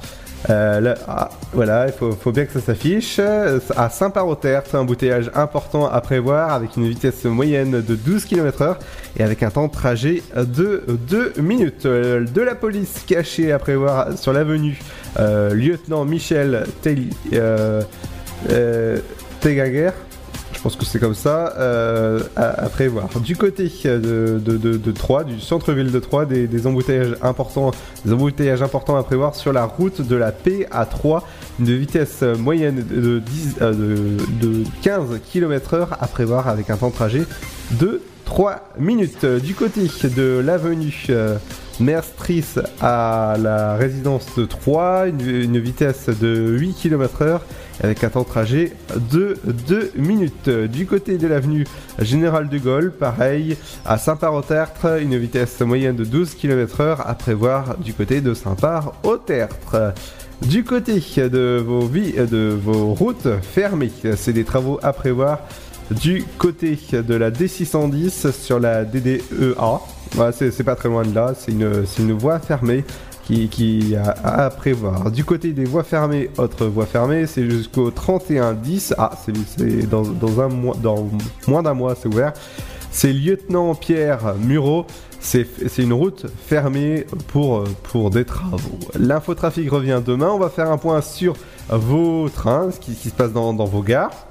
[0.48, 3.16] Euh, ah, voilà, il faut, faut bien que ça s'affiche.
[3.18, 8.24] Euh, À Saint-Paroterre, c'est un embouteillage important à prévoir avec une vitesse moyenne de 12
[8.24, 8.76] km/h
[9.18, 11.86] et avec un temps de trajet de 2 minutes.
[11.86, 14.78] De la police cachée à prévoir sur l'avenue
[15.18, 17.82] Lieutenant Michel euh,
[18.50, 18.98] euh,
[19.40, 19.90] Tegaguer.
[20.61, 23.08] Je pense que c'est comme ça euh, à, prévoir.
[23.20, 27.70] Du côté de, Troyes, du centre-ville de Troyes, des, embouteillages importants,
[28.04, 31.26] des embouteillages importants à prévoir sur la route de la Paix à 3,
[31.61, 36.90] une vitesse moyenne de, 10, euh, de, de 15 km/h à prévoir avec un temps
[36.90, 37.22] de trajet
[37.80, 39.24] de 3 minutes.
[39.24, 41.36] Du côté de l'avenue euh,
[41.80, 47.40] Merstris à la résidence de Troyes, une, une vitesse de 8 km/h
[47.82, 48.72] avec un temps de trajet
[49.10, 50.48] de 2 minutes.
[50.48, 51.66] Du côté de l'avenue
[51.98, 57.94] Général de Gaulle, pareil, à Saint-Par-au-Tertre, une vitesse moyenne de 12 km/h à prévoir du
[57.94, 59.94] côté de Saint-Par-au-Tertre.
[60.42, 65.40] Du côté de vos, vies, de vos routes fermées, c'est des travaux à prévoir
[65.90, 69.80] du côté de la D610 sur la DDEA.
[70.32, 72.84] C'est pas très loin de là, c'est une, voie fermée
[73.24, 75.11] qui, a à prévoir.
[75.11, 78.94] Du côté des voies fermées, autre voie fermée, c'est jusqu'au 31-10.
[78.98, 80.04] Ah, c'est dans,
[81.46, 82.32] moins d'un mois, c'est ouvert.
[82.90, 84.86] C'est lieutenant Pierre Murau.
[85.20, 85.46] C'est
[85.78, 88.78] une route fermée pour, des travaux.
[88.98, 90.30] L'infotrafic revient demain.
[90.30, 91.34] On va faire un point sur
[91.68, 94.29] vos trains, ce qui, se passe dans vos gares.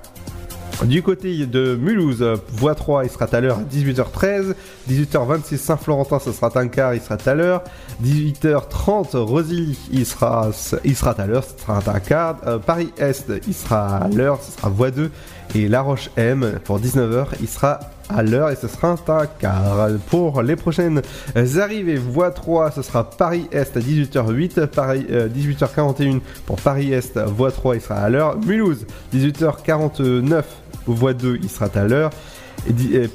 [0.85, 2.23] Du côté de Mulhouse,
[2.53, 4.53] voie 3, il sera à l'heure à 18h13.
[4.89, 7.63] 18h26 Saint-Florentin, ce sera un quart, il sera à l'heure.
[8.01, 10.51] 18h30 Rosilly, il sera,
[10.85, 12.37] il sera à l'heure, ce sera un quart.
[12.47, 15.11] Euh, Paris-Est, il sera à l'heure, ce sera voie 2.
[15.55, 19.89] Et La Roche M, pour 19h, il sera à l'heure et ce sera un quart.
[20.09, 21.01] Pour les prochaines
[21.35, 27.75] arrivées, voie 3, ce sera Paris-Est à 18h08, Paris, euh, 18h41 pour Paris-Est, voie 3,
[27.75, 28.37] il sera à l'heure.
[28.39, 30.43] Mulhouse, 18h49,
[30.93, 32.11] voie 2, il sera à l'heure.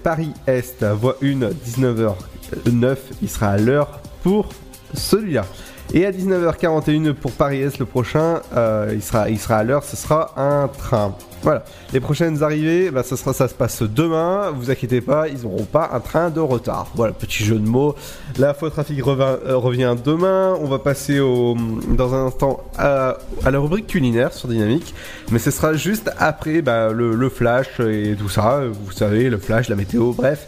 [0.03, 4.49] Paris-Est, voie 1, 19h09, il sera à l'heure pour
[4.95, 5.45] celui-là.
[5.93, 9.97] Et à 19h41 pour Paris-Est, le prochain, euh, il, sera, il sera à l'heure, ce
[9.97, 11.15] sera un train.
[11.43, 11.63] Voilà.
[11.93, 14.51] Les prochaines arrivées, bah, ça, sera, ça se passe demain.
[14.51, 16.91] Vous inquiétez pas, ils n'auront pas un train de retard.
[16.95, 17.95] Voilà, petit jeu de mots.
[18.39, 20.57] La faux trafic revient, euh, revient demain.
[20.61, 21.55] On va passer au,
[21.91, 24.95] dans un instant à, la rubrique culinaire sur Dynamique.
[25.31, 28.63] Mais ce sera juste après bah, le, le flash et tout ça.
[28.67, 30.47] Vous savez, le flash, la météo, bref.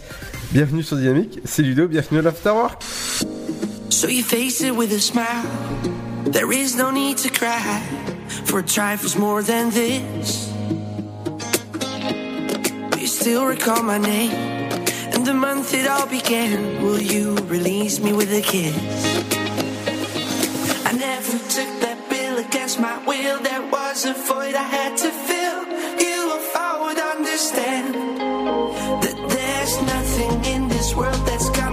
[0.52, 1.40] Bienvenue sur Dynamique.
[1.44, 2.82] C'est Ludo, bienvenue à l'Afterwork.
[3.90, 5.46] So you face it with a smile.
[6.24, 7.80] There is no need to cry
[8.44, 10.52] for trifles more than this.
[13.00, 14.32] You still recall my name
[15.14, 16.82] and the month it all began?
[16.82, 18.76] Will you release me with a kiss?
[20.84, 23.40] I never took that bill against my will.
[23.40, 25.60] There was a void I had to fill.
[26.04, 27.94] You, if I would understand
[29.04, 31.65] that there's nothing in this world that's coming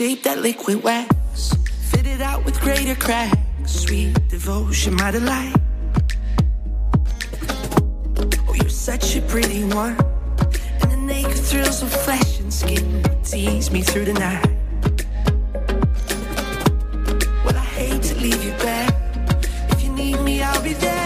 [0.00, 1.52] shape that liquid wax,
[1.90, 3.36] fit it out with greater cracks.
[3.66, 5.54] Sweet devotion, my delight.
[8.48, 9.98] Oh, you're such a pretty one,
[10.80, 14.46] and the naked thrills of flesh and skin tease me through the night.
[17.44, 18.94] Well, I hate to leave you back.
[19.72, 20.99] If you need me, I'll be there.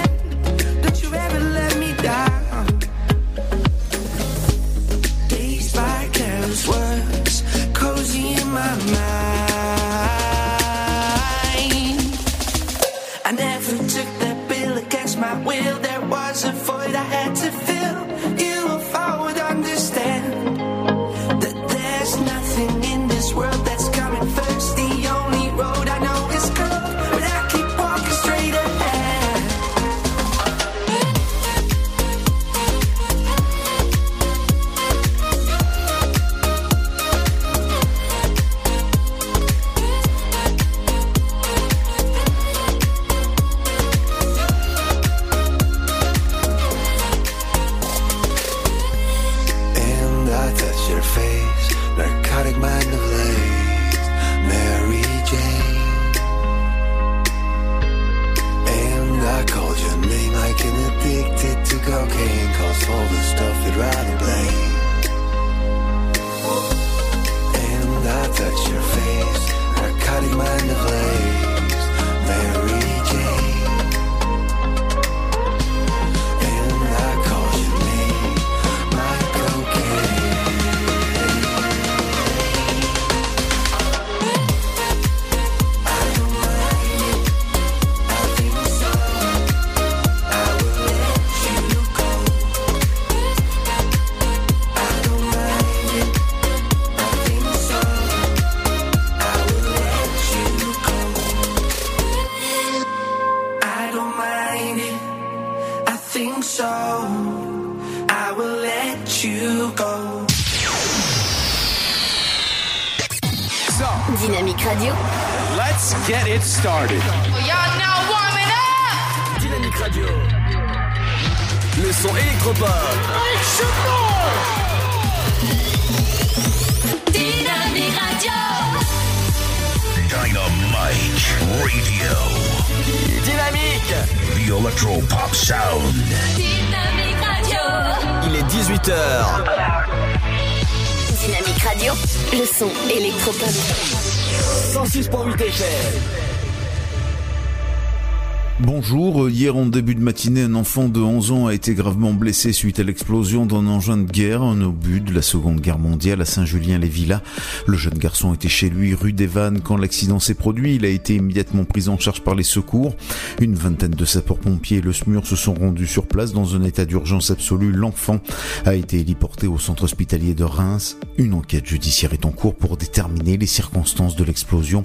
[150.65, 154.61] Enfant de 11 a été gravement blessé suite à l'explosion d'un engin de guerre, un
[154.61, 157.23] obus de la Seconde Guerre mondiale à Saint-Julien-les-Villas.
[157.67, 160.75] Le jeune garçon était chez lui rue des Vannes quand l'accident s'est produit.
[160.75, 162.95] Il a été immédiatement pris en charge par les secours.
[163.41, 166.85] Une vingtaine de sapeurs-pompiers et le SMUR se sont rendus sur place dans un état
[166.85, 167.73] d'urgence absolu.
[167.73, 168.21] L'enfant
[168.67, 170.99] a été héliporté au centre hospitalier de Reims.
[171.17, 174.83] Une enquête judiciaire est en cours pour déterminer les circonstances de l'explosion.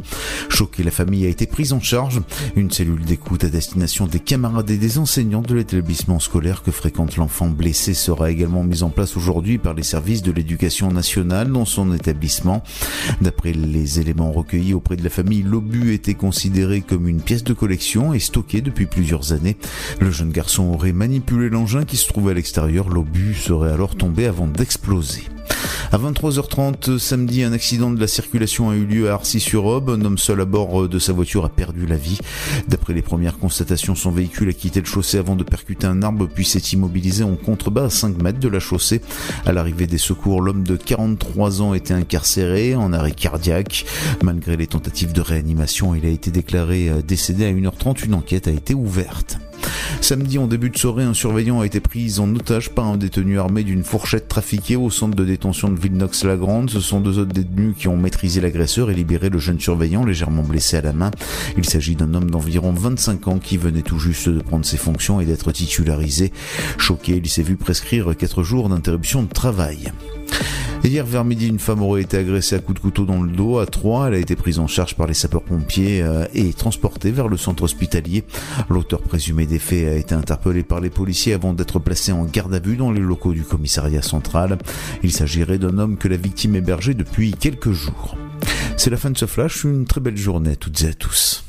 [0.48, 2.22] Choquée, la famille a été prise en charge.
[2.56, 6.28] Une cellule d'écoute à destination des camarades et des enseignants de l'établissement scolaire
[6.63, 10.91] que fréquente l'enfant blessé sera également mise en place aujourd'hui par les services de l'éducation
[10.91, 12.63] nationale dans son établissement.
[13.19, 17.53] D'après les éléments recueillis auprès de la famille, l'obus était considéré comme une pièce de
[17.53, 19.57] collection et stocké depuis plusieurs années.
[19.99, 22.89] Le jeune garçon aurait manipulé l'engin qui se trouvait à l'extérieur.
[22.89, 25.23] L'obus serait alors tombé avant d'exploser.
[25.91, 29.89] À 23h30 samedi, un accident de la circulation a eu lieu à Arcis-sur-Aube.
[29.89, 32.19] Un homme seul à bord de sa voiture a perdu la vie.
[32.67, 36.18] D'après les premières constatations, son véhicule a quitté le chaussée avant de percuter un arbre
[36.28, 39.01] puis s'est immobilisé en contrebas à 5 mètres de la chaussée.
[39.45, 43.86] À l'arrivée des secours, l'homme de 43 ans était incarcéré en arrêt cardiaque.
[44.24, 48.05] Malgré les tentatives de réanimation, il a été déclaré décédé à 1h30.
[48.05, 49.39] Une enquête a été ouverte.
[50.01, 53.39] Samedi, en début de soirée, un surveillant a été pris en otage par un détenu
[53.39, 56.70] armé d'une fourchette trafiquée au centre de détention de Villenox-la-Grande.
[56.70, 60.43] Ce sont deux autres détenus qui ont maîtrisé l'agresseur et libéré le jeune surveillant légèrement
[60.43, 61.12] blessé à la main.
[61.57, 65.20] Il s'agit d'un homme d'environ 25 ans qui venait tout juste de prendre ses fonctions
[65.20, 66.32] et d'être titularisé.
[66.78, 69.91] Choqué, il s'est vu prescrire 4 jours d'interruption de travail.
[70.84, 73.59] Hier vers midi, une femme aurait été agressée à coups de couteau dans le dos
[73.59, 74.07] à Troyes.
[74.07, 77.63] Elle a été prise en charge par les sapeurs-pompiers euh, et transportée vers le centre
[77.63, 78.23] hospitalier.
[78.69, 82.53] L'auteur présumé des faits a été interpellé par les policiers avant d'être placé en garde
[82.53, 84.57] à vue dans les locaux du commissariat central.
[85.03, 88.17] Il s'agirait d'un homme que la victime hébergeait depuis quelques jours.
[88.77, 89.65] C'est la fin de ce flash.
[89.65, 91.49] Une très belle journée à toutes et à tous.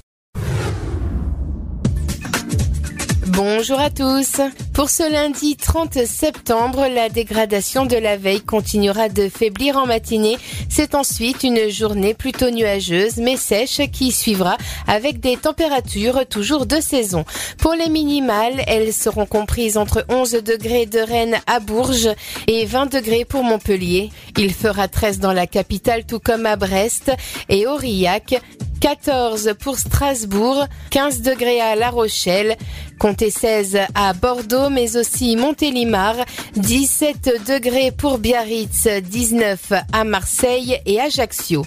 [3.33, 4.41] Bonjour à tous.
[4.75, 10.37] Pour ce lundi 30 septembre, la dégradation de la veille continuera de faiblir en matinée.
[10.69, 14.57] C'est ensuite une journée plutôt nuageuse mais sèche qui suivra
[14.89, 17.25] avec des températures toujours de saison.
[17.59, 22.11] Pour les minimales, elles seront comprises entre 11 degrés de Rennes à Bourges
[22.49, 24.11] et 20 degrés pour Montpellier.
[24.39, 27.13] Il fera 13 dans la capitale tout comme à Brest
[27.49, 28.41] et Aurillac.
[28.81, 32.57] 14 pour Strasbourg, 15 degrés à La Rochelle,
[33.01, 36.17] comptez 16 à Bordeaux, mais aussi Montélimar,
[36.57, 41.65] 17 degrés pour Biarritz, 19 à Marseille et Ajaccio.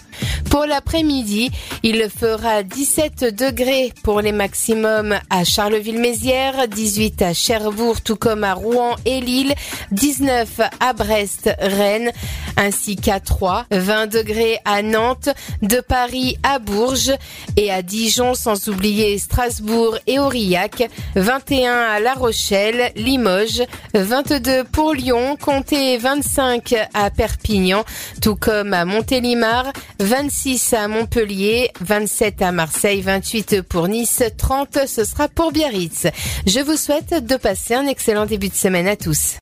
[0.51, 1.49] Pour l'après-midi,
[1.81, 8.53] il fera 17 degrés pour les maximums à Charleville-Mézières, 18 à Cherbourg, tout comme à
[8.53, 9.55] Rouen et Lille,
[9.91, 12.11] 19 à Brest, Rennes,
[12.57, 15.29] ainsi qu'à Troyes, 20 degrés à Nantes,
[15.63, 17.13] de Paris à Bourges,
[17.57, 20.87] et à Dijon, sans oublier Strasbourg et Aurillac,
[21.23, 23.63] 21 à La Rochelle, Limoges,
[23.93, 27.85] 22 pour Lyon, comptez 25 à Perpignan,
[28.21, 35.05] tout comme à Montélimar, 26 à Montpellier, 27 à Marseille, 28 pour Nice, 30 ce
[35.05, 36.07] sera pour Biarritz.
[36.45, 39.37] Je vous souhaite de passer un excellent début de semaine à tous.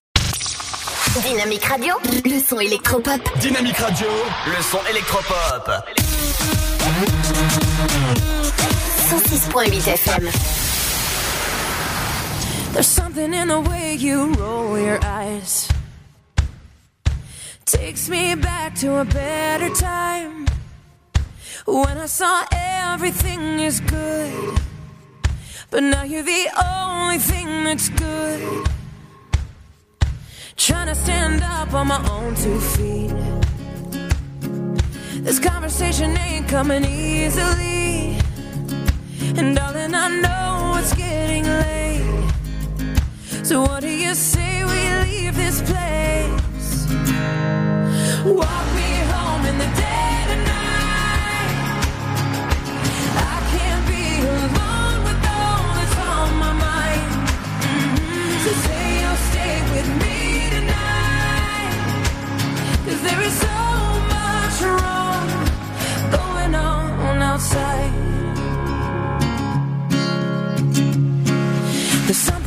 [1.27, 3.21] Dynamique Radio, le son électropop.
[3.39, 4.07] Dynamique Radio,
[4.45, 5.71] le son électropop.
[9.09, 10.70] 106.8 FM.
[12.73, 15.69] There's something in the way you roll your eyes.
[17.65, 20.45] Takes me back to a better time.
[21.65, 24.59] When I saw everything is good.
[25.69, 28.67] But now you're the only thing that's good.
[30.55, 33.13] Trying to stand up on my own two feet.
[35.23, 38.17] This conversation ain't coming easily.
[39.37, 41.81] And darling, I know it's getting late.
[43.51, 46.87] So what do you say we leave this place?
[48.23, 51.51] Walk me home in the day tonight.
[53.33, 57.11] I can't be alone with all that's on my mind.
[57.67, 58.39] Mm-hmm.
[58.43, 60.17] So say you'll stay with me
[60.55, 61.75] tonight.
[62.85, 63.59] Cause there is so
[64.15, 65.27] much wrong
[66.17, 67.91] going on outside.
[72.05, 72.40] There's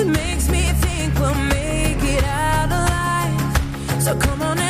[0.00, 4.02] that makes me think we'll make it out alive.
[4.02, 4.69] So come on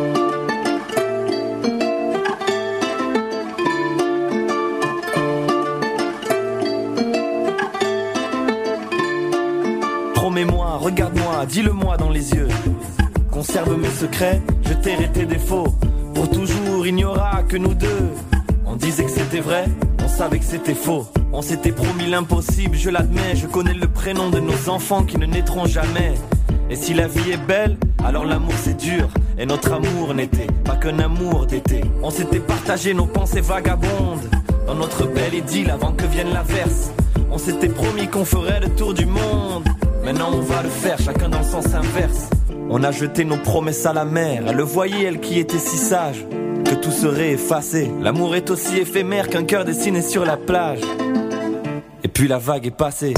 [11.51, 12.47] Dis-le-moi dans les yeux.
[13.29, 15.75] Conserve mes secrets, je tairai tes défauts.
[16.13, 18.09] Pour toujours, il n'y aura que nous deux.
[18.65, 19.65] On disait que c'était vrai,
[20.01, 21.05] on savait que c'était faux.
[21.33, 23.35] On s'était promis l'impossible, je l'admets.
[23.35, 26.13] Je connais le prénom de nos enfants qui ne naîtront jamais.
[26.69, 29.09] Et si la vie est belle, alors l'amour c'est dur.
[29.37, 31.81] Et notre amour n'était pas qu'un amour d'été.
[32.01, 34.29] On s'était partagé nos pensées vagabondes.
[34.67, 36.91] Dans notre belle idylle avant que vienne l'averse.
[37.29, 39.65] On s'était promis qu'on ferait le tour du monde.
[40.03, 42.29] Maintenant on va le faire, chacun dans le sens inverse.
[42.69, 44.43] On a jeté nos promesses à la mer.
[44.47, 46.25] Elle le voyait, elle qui était si sage,
[46.65, 47.91] que tout serait effacé.
[48.01, 50.81] L'amour est aussi éphémère qu'un cœur dessiné sur la plage.
[52.03, 53.13] Et puis la vague est passée.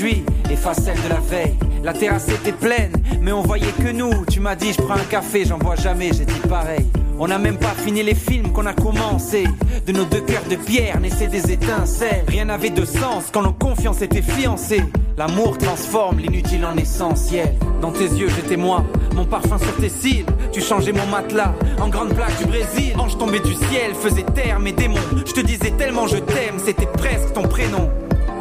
[0.00, 1.54] D'aujourd'hui effacent celles de la veille.
[1.82, 4.24] La terrasse était pleine, mais on voyait que nous.
[4.26, 6.86] Tu m'as dit, je prends un café, j'en vois jamais, j'ai dit pareil.
[7.18, 9.44] On n'a même pas fini les films qu'on a commencé.
[9.86, 12.24] De nos deux cœurs de pierre naissaient des étincelles.
[12.28, 14.82] Rien n'avait de sens quand nos confiances étaient fiancées.
[15.18, 17.54] L'amour transforme l'inutile en essentiel.
[17.82, 18.84] Dans tes yeux, j'étais moi,
[19.14, 20.24] mon parfum sur tes cils.
[20.50, 22.94] Tu changeais mon matelas en grande plaque du Brésil.
[22.98, 24.96] Ange tombé du ciel, faisait taire mes démons.
[25.26, 27.90] Je te disais tellement je t'aime, c'était presque ton prénom.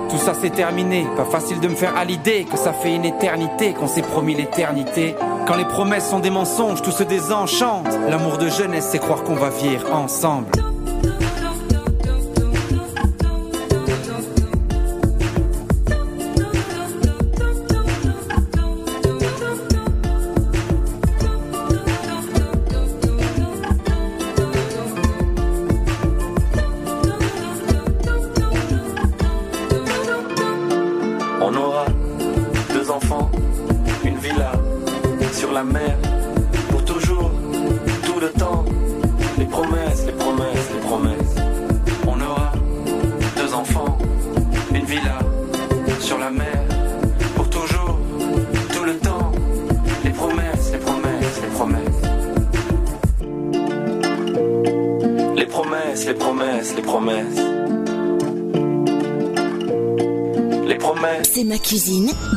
[0.10, 3.06] Tout ça c'est terminé, pas facile de me faire à l'idée que ça fait une
[3.06, 5.16] éternité qu'on s'est promis l'éternité.
[5.48, 7.88] Quand les promesses sont des mensonges, tout se désenchante.
[8.10, 10.69] L'amour de jeunesse, c'est croire qu'on va vivre ensemble.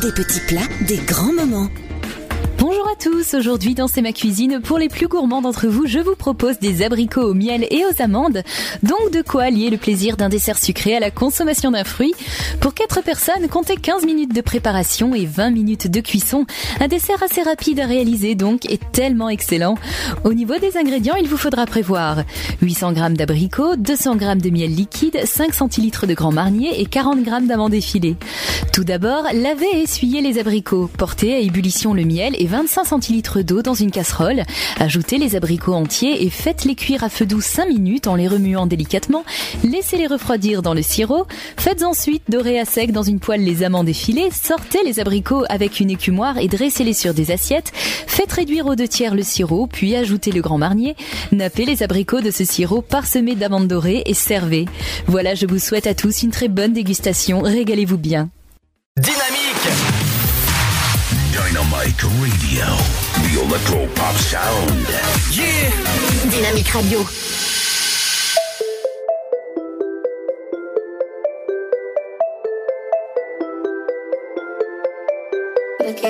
[0.00, 1.68] Des petits plats, des grands moments.
[2.58, 5.98] Bonjour à tous, aujourd'hui dans C'est ma cuisine, pour les plus gourmands d'entre vous, je
[5.98, 8.42] vous propose des abricots au miel et aux amandes.
[8.82, 12.14] Donc de quoi lier le plaisir d'un dessert sucré à la consommation d'un fruit?
[12.92, 16.44] 4 personnes, comptez 15 minutes de préparation et 20 minutes de cuisson.
[16.78, 19.76] Un dessert assez rapide à réaliser donc est tellement excellent.
[20.24, 22.24] Au niveau des ingrédients, il vous faudra prévoir
[22.60, 27.24] 800 g d'abricots, 200 g de miel liquide, 5 centilitres de grand marnier et 40
[27.24, 28.16] g d'amandes effilées.
[28.74, 30.90] Tout d'abord, lavez et essuyez les abricots.
[30.98, 34.42] Portez à ébullition le miel et 25 centilitres d'eau dans une casserole.
[34.78, 38.66] Ajoutez les abricots entiers et faites-les cuire à feu doux 5 minutes en les remuant
[38.66, 39.24] délicatement.
[39.64, 41.26] Laissez-les refroidir dans le sirop.
[41.56, 45.78] Faites ensuite dorer à sec dans une poêle les amandes effilées, sortez les abricots avec
[45.78, 49.94] une écumoire et dressez-les sur des assiettes, faites réduire aux deux tiers le sirop, puis
[49.94, 50.96] ajoutez le grand marnier,
[51.30, 54.66] nappez les abricots de ce sirop parsemé d'amandes dorées et servez.
[55.06, 58.30] Voilà, je vous souhaite à tous une très bonne dégustation, régalez-vous bien.
[58.96, 59.22] Dynamique
[61.32, 64.86] Dynamique Radio, the sound.
[66.30, 67.41] Dynamique Radio.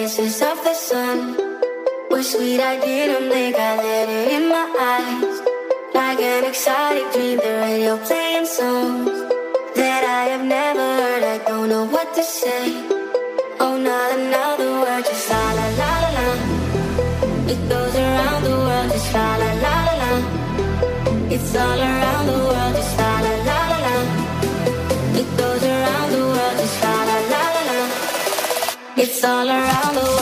[0.02, 1.18] faces of the sun
[2.10, 2.60] were sweet.
[2.60, 5.36] I didn't think I let it in my eyes.
[5.94, 9.16] Like an exotic dream, the radio playing songs
[9.76, 11.22] that I have never heard.
[11.34, 12.64] I don't know what to say.
[13.60, 16.28] Oh, not another word, just la la la la la.
[17.52, 20.12] It goes around the world, just la la la la la.
[21.34, 23.11] It's all around the world, just la.
[29.24, 30.21] all around the world.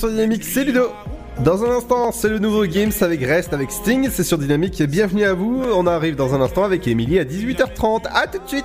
[0.00, 0.92] Sur Dynamique, c'est Ludo.
[1.44, 5.24] Dans un instant, c'est le nouveau Games avec Rest, avec Sting, c'est sur Dynamique, bienvenue
[5.24, 5.62] à vous.
[5.74, 8.64] On arrive dans un instant avec Emily à 18h30, à tout de suite.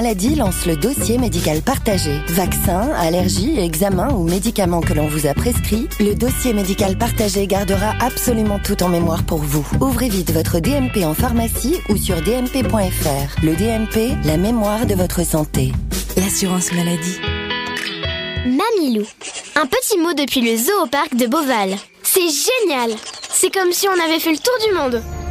[0.00, 2.22] maladie lance le dossier médical partagé.
[2.28, 7.92] Vaccins, allergies, examens ou médicaments que l'on vous a prescrits, le dossier médical partagé gardera
[8.00, 9.66] absolument tout en mémoire pour vous.
[9.78, 13.44] Ouvrez vite votre DMP en pharmacie ou sur dmp.fr.
[13.44, 15.70] Le DMP, la mémoire de votre santé.
[16.16, 17.18] L'assurance maladie.
[18.46, 19.04] Mamilou.
[19.54, 21.76] Un petit mot depuis le zoo au parc de Beauval.
[22.02, 22.96] C'est génial
[23.30, 25.02] C'est comme si on avait fait le tour du monde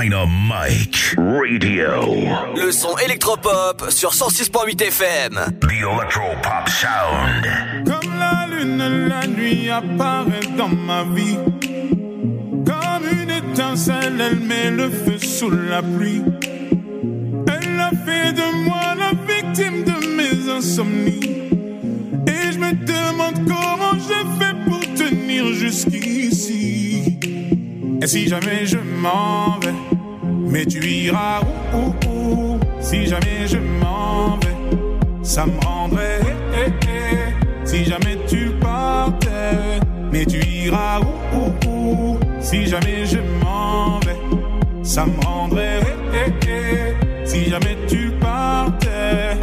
[0.00, 2.28] Dynamite Radio.
[2.54, 5.34] Le son électropop sur 106.8 FM.
[5.60, 7.84] The Electropop Sound.
[7.84, 11.38] Comme la lune, la nuit apparaît dans ma vie.
[12.64, 16.22] Comme une étincelle, elle met le feu sous la pluie.
[18.06, 21.50] fait de moi la victime de mes insomnies.
[22.26, 27.18] Et je me demande comment je fais pour tenir jusqu'ici.
[28.00, 29.74] Et si jamais je m'en vais,
[30.48, 31.40] mais tu iras
[31.74, 32.60] où, où, où?
[32.80, 34.56] Si jamais je m'en vais,
[35.22, 36.20] ça me rendrait.
[36.54, 37.66] eh, eh, eh.
[37.66, 39.80] Si jamais tu partais,
[40.12, 44.16] mais tu iras où, où, Si jamais je m'en vais,
[44.82, 45.80] ça me rendrait.
[47.24, 49.36] Si jamais tu partais.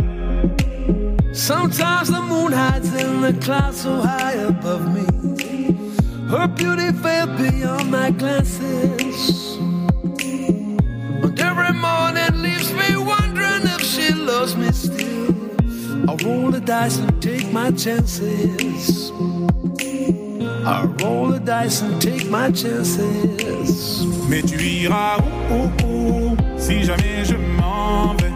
[1.33, 5.34] Sometimes the moon hides in the clouds so high above me.
[6.29, 9.57] Her beauty fell beyond my glances.
[11.23, 15.35] And every morning leaves me wondering if she loves me still.
[16.09, 19.11] I roll the dice and take my chances.
[20.65, 24.03] I roll the dice and take my chances.
[24.29, 25.17] Mais tu iras
[25.51, 25.53] où,
[25.85, 28.33] où, où Si jamais je m'en vais,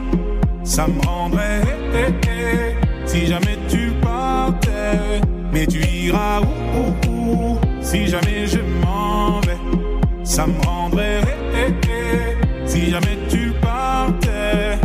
[0.64, 1.62] ça me rendrait.
[1.94, 3.08] eh, eh, eh.
[3.08, 5.22] Si jamais tu partais,
[5.52, 7.58] mais tu iras où, où
[7.90, 9.58] Si jamais je m'en vais,
[10.24, 11.22] ça me rendrait.
[12.68, 14.78] Si jamais tu partais.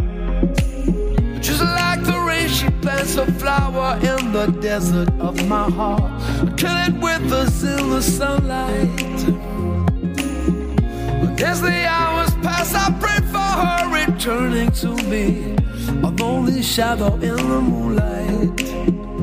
[1.43, 6.13] Just like the rain, she plants a flower in the desert of my heart.
[6.57, 8.89] Kill it with us in the sunlight.
[11.21, 15.55] But as the hours pass, I pray for her returning to me.
[16.03, 19.14] A lonely shadow in the moonlight.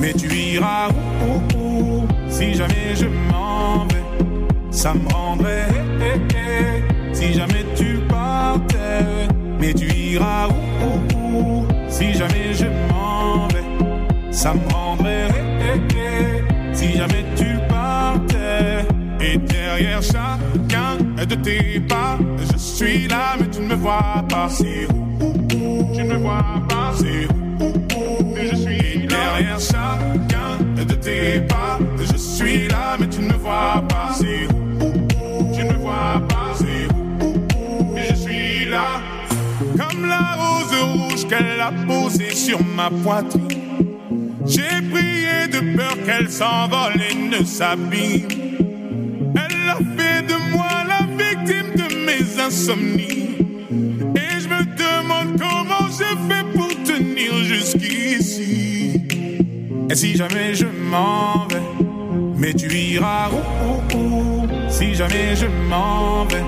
[0.00, 4.04] Mais tu iras où, où, où Si jamais je m'en vais,
[4.70, 5.68] ça me rendrait.
[6.00, 7.14] eh, eh, eh.
[7.14, 9.26] Si jamais tu partais,
[9.60, 13.64] mais tu iras où, où, Si jamais je m'en vais,
[14.30, 15.28] ça me rendrait.
[16.72, 18.84] Si jamais tu partais,
[19.20, 22.18] et derrière chacun de tes pas,
[22.52, 24.48] je suis là, mais tu ne me vois pas.
[24.50, 25.32] C'est où
[25.94, 26.92] Tu ne me vois pas.
[26.96, 27.26] C'est
[27.62, 31.78] où, je suis derrière chacun de tes pas.
[31.98, 34.12] Je suis là, mais tu ne me vois pas.
[34.18, 34.46] C'est
[34.82, 36.52] où, Tu ne me vois pas.
[36.54, 39.00] C'est où, où, où Mais je suis là.
[39.58, 43.66] Comme la rose rouge qu'elle a posée sur ma poitrine.
[44.46, 48.28] J'ai prié de peur qu'elle s'envole et ne s'abîme.
[49.34, 53.35] Elle a fait de moi la victime de mes insomnies.
[59.88, 61.62] Et si jamais je m'en vais,
[62.36, 63.36] mais tu iras où,
[63.66, 64.46] où, où?
[64.68, 66.44] Si jamais je m'en vais,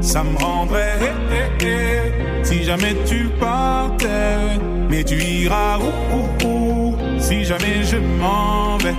[0.00, 0.98] ça me rendrait.
[1.00, 2.44] eh, eh, eh.
[2.44, 4.58] Si jamais tu partais,
[4.90, 8.94] mais tu iras où, Si jamais je m'en vais,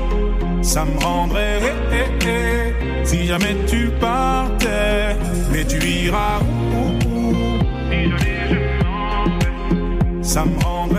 [0.62, 1.60] ça me rendrait.
[1.92, 3.06] eh.
[3.06, 5.16] Si jamais tu partais,
[5.52, 7.00] mais tu iras où?
[7.90, 10.97] Si jamais je m'en vais, ça me rendrait.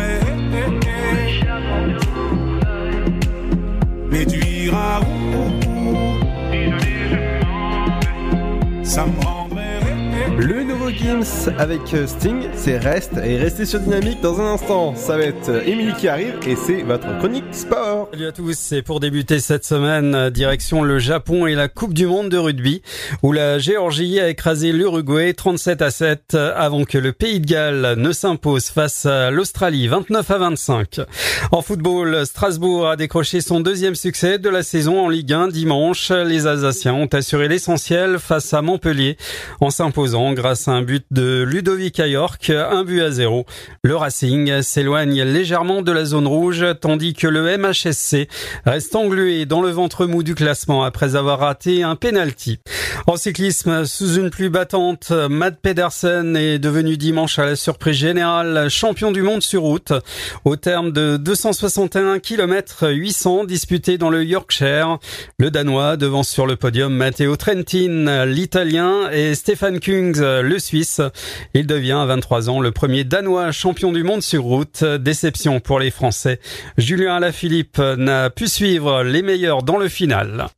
[10.38, 14.96] Le nouveau Gims avec euh, Sting, c'est Reste et restez sur Dynamique dans un instant.
[14.96, 17.87] Ça va être euh, Émilie qui arrive et c'est votre chronique sport.
[18.10, 21.92] Salut à tous, c'est pour débuter cette semaine, euh, direction le Japon et la Coupe
[21.92, 22.80] du Monde de rugby,
[23.22, 27.46] où la Géorgie a écrasé l'Uruguay 37 à 7 euh, avant que le Pays de
[27.46, 31.00] Galles ne s'impose face à l'Australie 29 à 25.
[31.52, 36.10] En football, Strasbourg a décroché son deuxième succès de la saison en Ligue 1 dimanche.
[36.10, 39.18] Les Alsaciens ont assuré l'essentiel face à Montpellier
[39.60, 43.44] en s'imposant grâce à un but de Ludovic Ayork, un but à zéro.
[43.82, 47.42] Le Racing s'éloigne légèrement de la zone rouge, tandis que le
[48.64, 52.58] Reste englué dans le ventre mou du classement après avoir raté un penalty.
[53.06, 58.68] En cyclisme, sous une pluie battante, Matt Pedersen est devenu dimanche à la surprise générale
[58.68, 59.92] champion du monde sur route
[60.44, 64.98] au terme de 261 km 800 disputés dans le Yorkshire.
[65.38, 71.00] Le Danois devance sur le podium Matteo Trentin, l'Italien, et Stefan Kungs, le Suisse.
[71.54, 74.84] Il devient à 23 ans le premier Danois champion du monde sur route.
[74.84, 76.40] Déception pour les Français.
[76.76, 80.48] Julien Alaphilippe n'a pu suivre les meilleurs dans le final.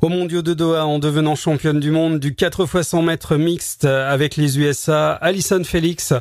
[0.00, 3.84] Au mondiaux de Doha, en devenant championne du monde du 4 x 100 mètres mixte
[3.84, 6.12] avec les USA, Alison Felix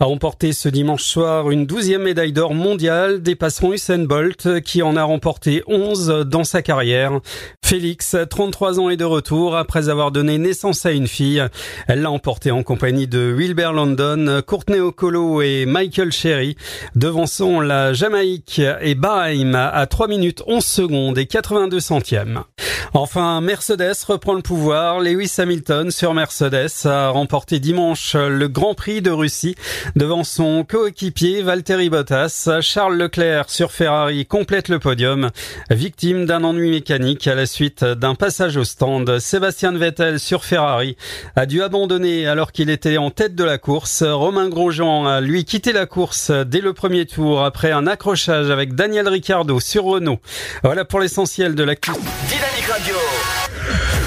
[0.00, 4.96] a remporté ce dimanche soir une douzième médaille d'or mondiale, dépassant Usain Bolt qui en
[4.96, 7.20] a remporté 11 dans sa carrière.
[7.64, 11.44] Félix, 33 ans et de retour après avoir donné naissance à une fille.
[11.86, 16.56] Elle l'a emporté en compagnie de Wilber London, Courtney Okolo et Michael Sherry,
[16.96, 22.42] devançant la Jamaïque et Bahreïn à 3 minutes 11 secondes et 82 centièmes.
[22.94, 25.00] Enfin, Mercedes reprend le pouvoir.
[25.00, 29.56] Lewis Hamilton sur Mercedes a remporté dimanche le Grand Prix de Russie
[29.94, 32.48] devant son coéquipier Valtteri Bottas.
[32.62, 35.30] Charles Leclerc sur Ferrari complète le podium,
[35.70, 39.18] victime d'un ennui mécanique à la suite d'un passage au stand.
[39.18, 40.96] Sébastien Vettel sur Ferrari
[41.36, 44.02] a dû abandonner alors qu'il était en tête de la course.
[44.02, 48.74] Romain Grosjean a lui quitté la course dès le premier tour après un accrochage avec
[48.74, 50.20] Daniel Ricciardo sur Renault.
[50.62, 51.90] Voilà pour l'essentiel de l'actu.
[51.90, 52.94] Dynamique Radio.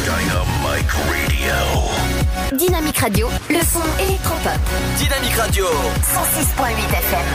[0.04, 2.58] Dynamic Radio.
[2.58, 4.60] Dynamique Radio, le son électropop.
[4.98, 5.66] Dynamique Radio.
[5.66, 7.28] 106.8 FM.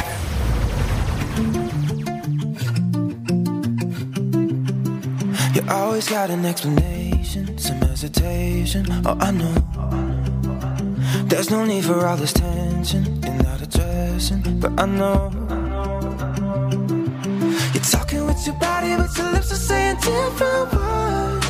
[5.54, 8.86] You always got an explanation, some hesitation.
[9.04, 9.54] Oh, I know.
[11.28, 13.22] There's no need for all this tension.
[13.22, 15.32] You're not addressing, but I know.
[18.46, 21.46] Your body, but your lips are saying different words.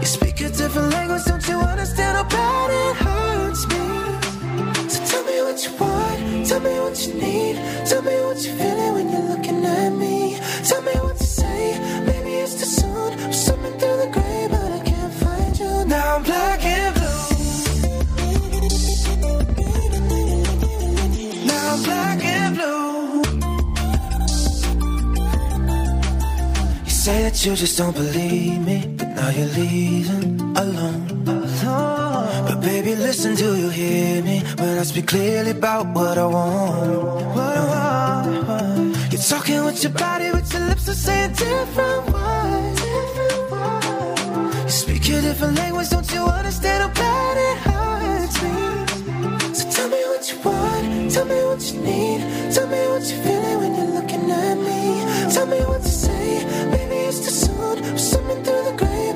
[0.00, 4.88] You speak a different language, don't you understand how bad it hurts me?
[4.90, 7.56] So tell me what you want, tell me what you need,
[7.86, 10.38] tell me what you're feeling when you're looking at me.
[10.64, 13.12] Tell me what to say, maybe it's too soon.
[13.18, 15.84] I'm swimming through the gray, but I can't find you.
[15.86, 16.95] Now I'm black and
[27.26, 31.24] that you just don't believe me, but now you're leaving alone.
[32.46, 36.86] But baby, listen, do you hear me when I speak clearly about what I want?
[39.10, 42.80] You're talking with your body, with your lips are saying different words.
[44.62, 48.54] You speak a different language, don't you understand how bad it hurts me?
[49.52, 52.20] So tell me what you want, tell me what you need,
[52.54, 54.78] tell me what you're feeling when you're looking at me.
[55.34, 59.15] Tell me what to say, Maybe it's the sun, or something through the grave.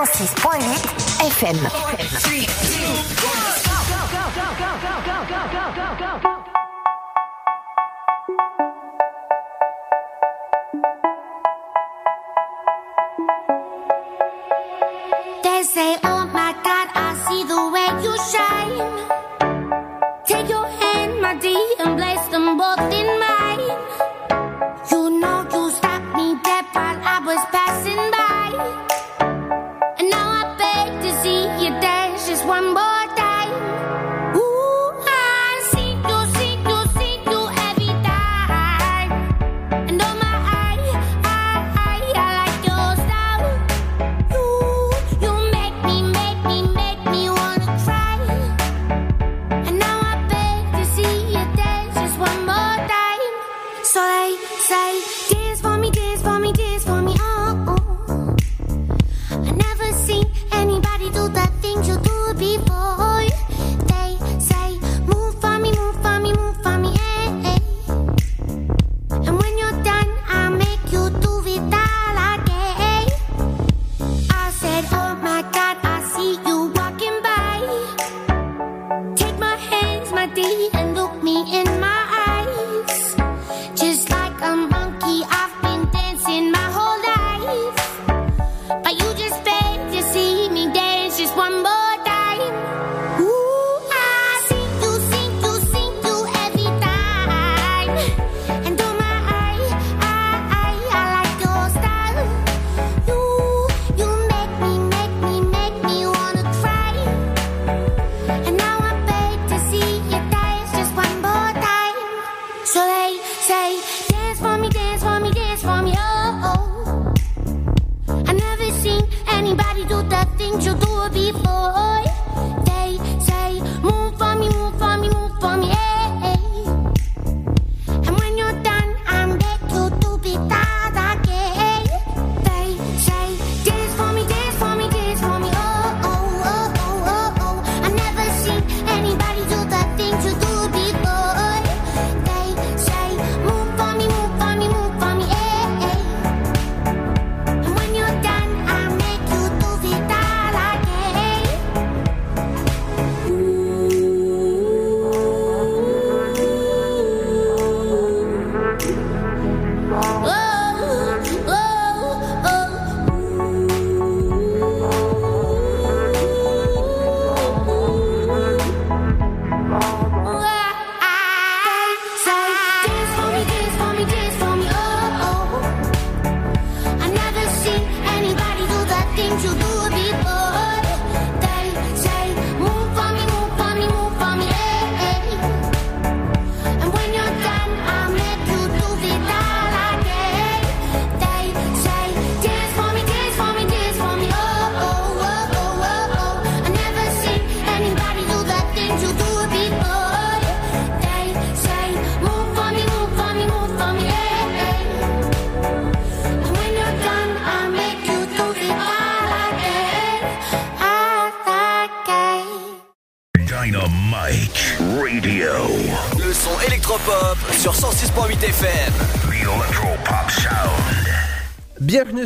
[0.00, 1.99] 106.8 FM.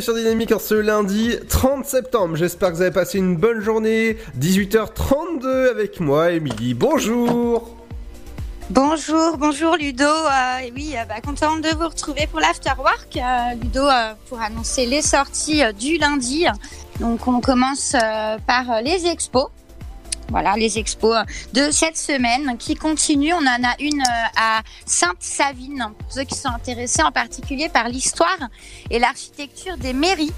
[0.05, 2.35] Sur Dynamique en ce lundi 30 septembre.
[2.35, 4.17] J'espère que vous avez passé une bonne journée.
[4.39, 6.75] 18h32 avec moi, Émilie.
[6.75, 7.75] Bonjour.
[8.69, 10.03] Bonjour, bonjour Ludo.
[10.03, 13.17] Euh, oui, euh, bah, contente de vous retrouver pour l'afterwork.
[13.17, 16.45] Euh, Ludo, euh, pour annoncer les sorties du lundi.
[16.99, 17.95] Donc, on commence
[18.45, 19.47] par les expos.
[20.35, 23.31] Voilà, les expos de cette semaine qui continuent.
[23.35, 27.87] On en a une euh, à Sainte-Savine, pour ceux qui sont intéressés en particulier par
[27.87, 28.37] l'histoire
[28.89, 30.33] et l'architecture des mairies.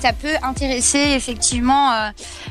[0.00, 2.08] Ça peut intéresser effectivement euh,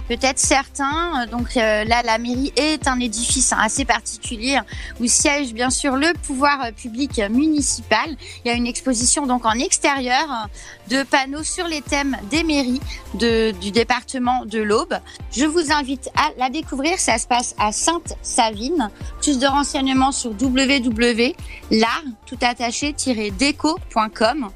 [0.08, 1.26] peut-être certains.
[1.32, 4.60] Donc euh, là, la mairie est un édifice assez particulier
[5.00, 8.16] où siège bien sûr le pouvoir public municipal.
[8.46, 10.48] Il y a une exposition donc en extérieur
[10.90, 12.82] de panneaux sur les thèmes des mairies
[13.14, 14.98] du département de l'Aube.
[15.32, 17.00] Je vous invite à la découvrir.
[17.00, 18.90] Ça se passe à Sainte-Savine.
[19.22, 24.50] Plus de renseignements sur www.l'art tout attaché-déco.com.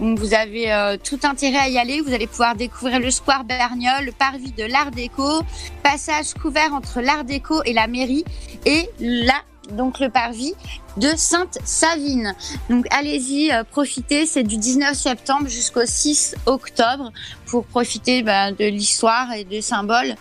[0.00, 2.00] Donc vous avez euh, tout intérêt à y aller.
[2.00, 5.42] Vous allez pouvoir découvrir le square Berniol, le parvis de l'Art déco,
[5.82, 8.24] passage couvert entre l'Art déco et la mairie
[8.64, 9.42] et là
[9.72, 10.54] donc le parvis
[10.96, 12.34] de Sainte-Savine.
[12.70, 17.12] Donc allez-y, euh, profitez, c'est du 19 septembre jusqu'au 6 octobre
[17.46, 20.14] pour profiter bah, de l'histoire et des symboles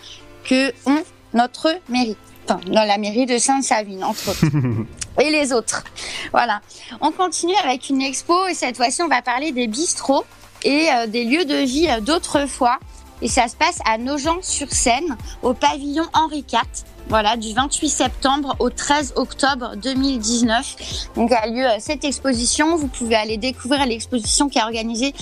[0.44, 1.04] que ont
[1.34, 2.18] notre mairie.
[2.48, 4.46] Enfin, dans la mairie de Sainte-Savine, entre autres.
[5.20, 5.84] et les autres.
[6.32, 6.62] Voilà.
[7.02, 10.26] On continue avec une expo et cette fois-ci, on va parler des bistrots
[10.64, 12.80] et euh, des lieux de vie euh, d'autrefois.
[13.22, 16.62] Et ça se passe à Nogent-sur-Seine, au pavillon Henri IV.
[17.08, 21.12] Voilà, du 28 septembre au 13 octobre 2019.
[21.16, 22.76] Donc a lieu euh, cette exposition.
[22.78, 25.14] Vous pouvez aller découvrir l'exposition qui est organisée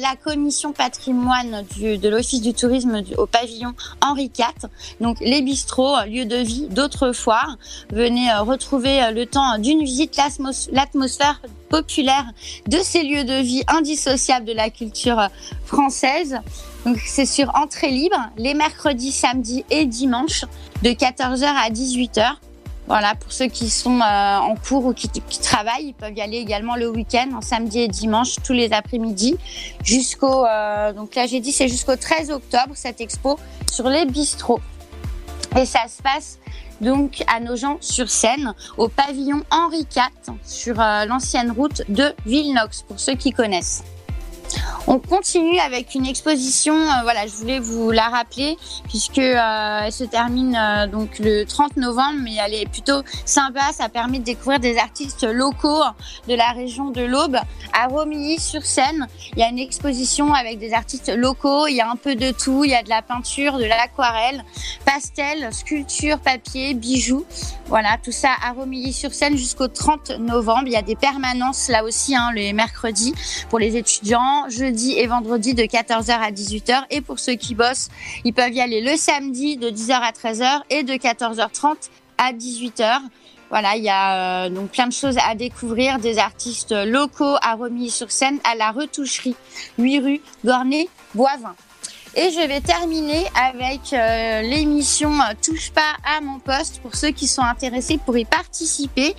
[0.00, 4.68] la commission patrimoine de l'Office du tourisme au pavillon Henri IV.
[5.00, 7.42] Donc les bistrots, euh, lieux de vie d'autrefois.
[7.90, 12.24] Venez euh, retrouver euh, le temps d'une visite, l'atmos- l'atmosphère populaire
[12.66, 15.28] de ces lieux de vie indissociables de la culture
[15.64, 16.38] française.
[16.86, 20.44] Donc c'est sur entrée libre les mercredis, samedis et dimanches
[20.82, 22.36] de 14h à 18h.
[22.88, 25.10] Voilà, pour ceux qui sont euh, en cours ou qui,
[25.42, 29.36] travaillent, ils peuvent y aller également le week-end, en samedi et dimanche, tous les après-midi,
[29.84, 30.46] jusqu'au.
[30.46, 33.38] euh, donc là, j'ai dit, c'est jusqu'au 13 octobre cette expo
[33.70, 34.60] sur les bistrots.
[35.58, 36.38] Et ça se passe
[36.80, 43.16] donc à Nogent-sur-Seine, au pavillon Henri IV, sur euh, l'ancienne route de Villenox, pour ceux
[43.16, 43.84] qui connaissent.
[44.90, 48.56] On continue avec une exposition, euh, voilà, je voulais vous la rappeler
[48.88, 53.60] puisque euh, elle se termine euh, donc le 30 novembre, mais elle est plutôt sympa.
[53.74, 55.82] Ça permet de découvrir des artistes locaux
[56.26, 57.36] de la région de l'Aube.
[57.74, 61.66] À Romilly-sur-Seine, il y a une exposition avec des artistes locaux.
[61.66, 62.64] Il y a un peu de tout.
[62.64, 64.42] Il y a de la peinture, de l'aquarelle,
[64.86, 67.26] pastel, sculpture, papier, bijoux.
[67.66, 70.62] Voilà, tout ça à Romilly-sur-Seine jusqu'au 30 novembre.
[70.64, 73.14] Il y a des permanences là aussi, hein, les mercredis
[73.50, 76.84] pour les étudiants, jeudi et vendredi de 14h à 18h.
[76.90, 77.88] Et pour ceux qui bossent,
[78.24, 81.76] ils peuvent y aller le samedi de 10h à 13h et de 14h30
[82.18, 83.00] à 18h.
[83.50, 87.54] Voilà, il y a euh, donc plein de choses à découvrir, des artistes locaux à
[87.54, 89.36] Romilly-sur-Seine, à la retoucherie,
[89.78, 91.54] 8 rue Gornay-Boivin.
[92.14, 95.12] Et je vais terminer avec euh, l'émission
[95.42, 99.14] Touche pas à mon poste pour ceux qui sont intéressés pour y participer.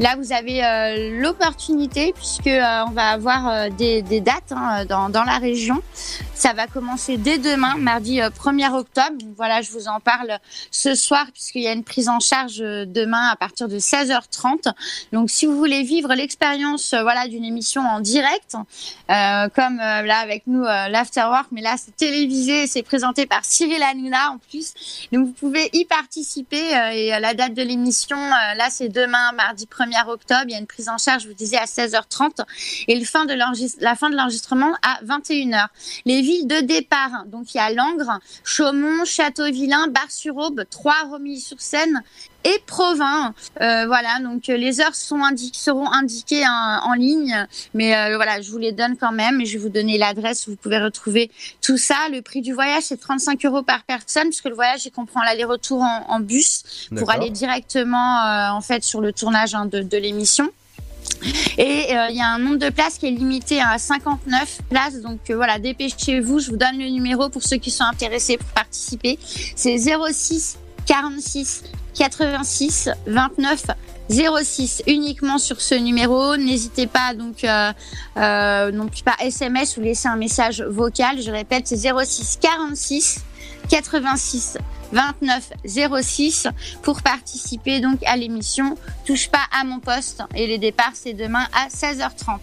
[0.00, 5.24] Là, vous avez euh, l'opportunité puisque euh, on va avoir euh, des, dates hein, dans,
[5.24, 5.82] la région.
[6.32, 9.18] Ça va commencer dès demain, mardi euh, 1er octobre.
[9.36, 10.38] Voilà, je vous en parle
[10.70, 14.72] ce soir puisqu'il y a une prise en charge demain à partir de 16h30.
[15.12, 18.56] Donc, si vous voulez vivre l'expérience, voilà, d'une émission en direct,
[19.08, 24.38] comme là avec nous l'Afterwork, mais là c'est télévisé, c'est présenté par Cyril Hanouna en
[24.38, 24.72] plus.
[25.12, 29.89] Donc, vous pouvez y participer et la date de l'émission, là c'est demain, mardi 1er
[30.08, 30.44] octobre.
[30.46, 32.44] Il y a une prise en charge, je vous disais, à 16h30
[32.88, 33.06] et la
[33.94, 35.66] fin de l'enregistrement à 21h.
[36.04, 42.02] Les villes de départ, donc il y a Langres, Chaumont, Châteauvillain, Bar-sur-Aube, Troyes, Romilly-sur-Seine
[42.44, 43.34] et Provins.
[43.60, 48.16] Euh, voilà, donc euh, les heures sont indi- seront indiquées en, en ligne, mais euh,
[48.16, 50.56] voilà, je vous les donne quand même et je vais vous donner l'adresse où vous
[50.56, 51.30] pouvez retrouver
[51.60, 51.96] tout ça.
[52.12, 55.82] Le prix du voyage, c'est 35 euros par personne, puisque le voyage, il comprend l'aller-retour
[55.82, 59.96] en, en bus pour aller directement euh, en fait sur le tournage hein, de, de
[59.96, 60.48] l'émission.
[61.58, 65.00] Et euh, il y a un nombre de places qui est limité à 59 places.
[65.00, 66.38] Donc euh, voilà, dépêchez-vous.
[66.40, 69.18] Je vous donne le numéro pour ceux qui sont intéressés pour participer.
[69.56, 70.56] C'est 06
[70.86, 71.62] 46
[72.00, 73.66] 86 29
[74.08, 76.34] 06 uniquement sur ce numéro.
[76.38, 77.72] N'hésitez pas donc euh,
[78.16, 81.20] euh, non plus par SMS ou laisser un message vocal.
[81.20, 83.20] Je répète, c'est 06 46
[83.68, 84.56] 86
[84.92, 85.52] 29
[86.02, 86.48] 06
[86.82, 91.46] pour participer donc à l'émission Touche pas à mon poste et les départs c'est demain
[91.52, 92.38] à 16h30.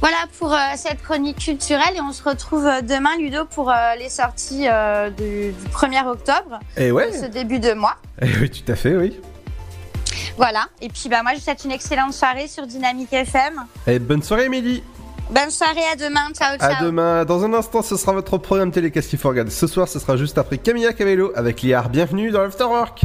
[0.00, 3.74] Voilà pour euh, cette chronique culturelle et on se retrouve euh, demain Ludo pour euh,
[3.98, 7.12] les sorties euh, du, du 1er octobre, Et ouais.
[7.12, 7.96] ce début de mois.
[8.22, 9.18] Eh oui, tout à fait, oui.
[10.36, 13.64] Voilà, et puis bah moi je vous souhaite une excellente soirée sur Dynamique FM.
[13.88, 14.84] Et bonne soirée, Émilie.
[15.30, 16.72] Bonne soirée, à demain, ciao ciao.
[16.72, 17.24] À demain.
[17.24, 19.50] Dans un instant, ce sera votre programme télé qu'est-ce qu'il faut regarder?
[19.50, 21.88] Ce soir, ce sera juste après Camilla Cabello avec Liard.
[21.90, 23.02] Bienvenue dans l'Afterwork.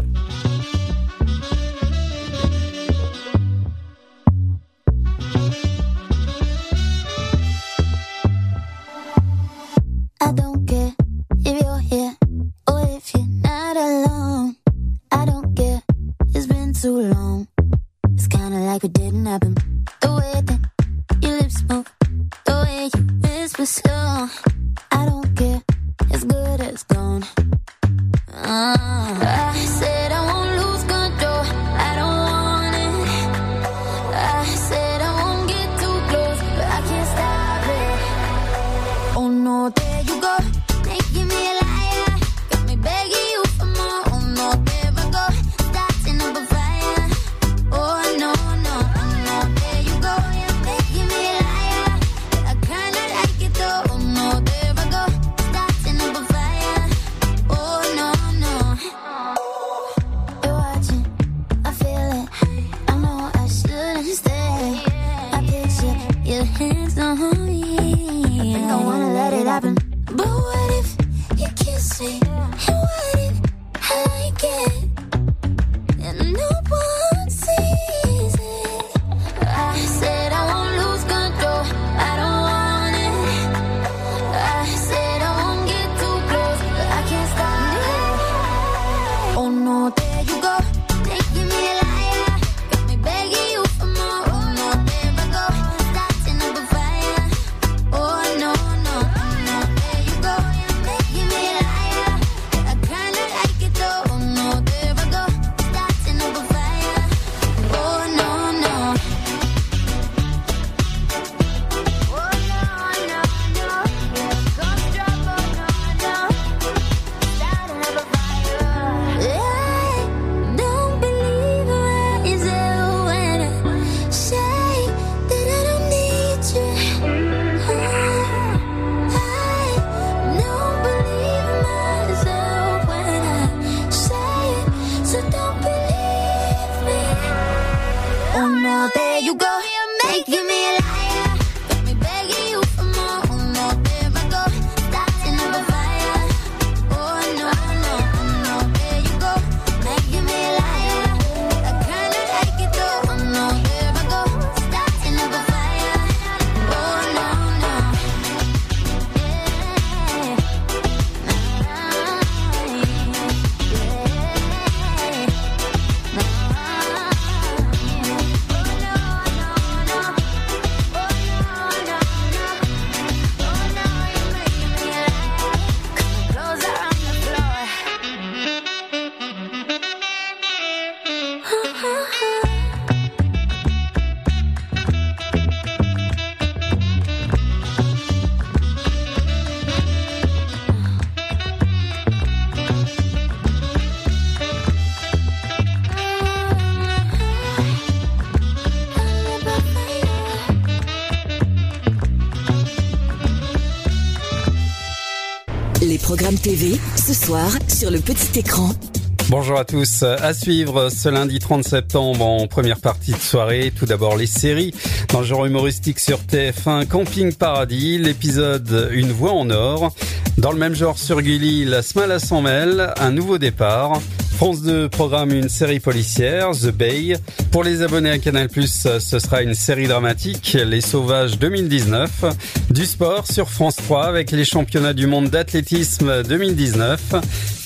[209.30, 210.03] Bonjour à tous.
[210.03, 213.73] À suivre ce lundi 30 septembre en première partie de soirée.
[213.76, 214.76] Tout d'abord les séries.
[215.11, 219.95] Dans le genre humoristique sur TF1, Camping Paradis, l'épisode Une voix en or.
[220.38, 223.99] Dans le même genre sur Gulli, La à 100 Mel, Un nouveau départ.
[224.44, 227.15] France 2 programme une série policière, The Bay.
[227.49, 232.26] Pour les abonnés à Canal+, ce sera une série dramatique, Les Sauvages 2019.
[232.70, 237.15] Du sport sur France 3 avec les championnats du monde d'athlétisme 2019.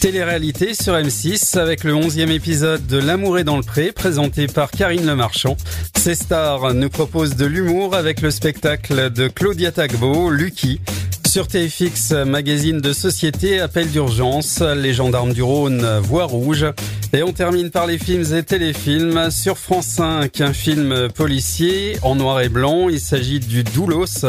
[0.01, 4.69] Télé-réalité sur M6 avec le 11e épisode de L'amour est dans le pré présenté par
[4.69, 5.57] Karine Lemarchand.
[5.97, 10.79] Ces stars nous proposent de l'humour avec le spectacle de Claudia Tagbo, Lucky.
[11.37, 16.65] Sur TFX, magazine de société, appel d'urgence, les gendarmes du Rhône, voix rouge.
[17.13, 19.29] Et on termine par les films et téléfilms.
[19.29, 22.89] Sur France 5, un film policier en noir et blanc.
[22.89, 24.25] Il s'agit du Doulos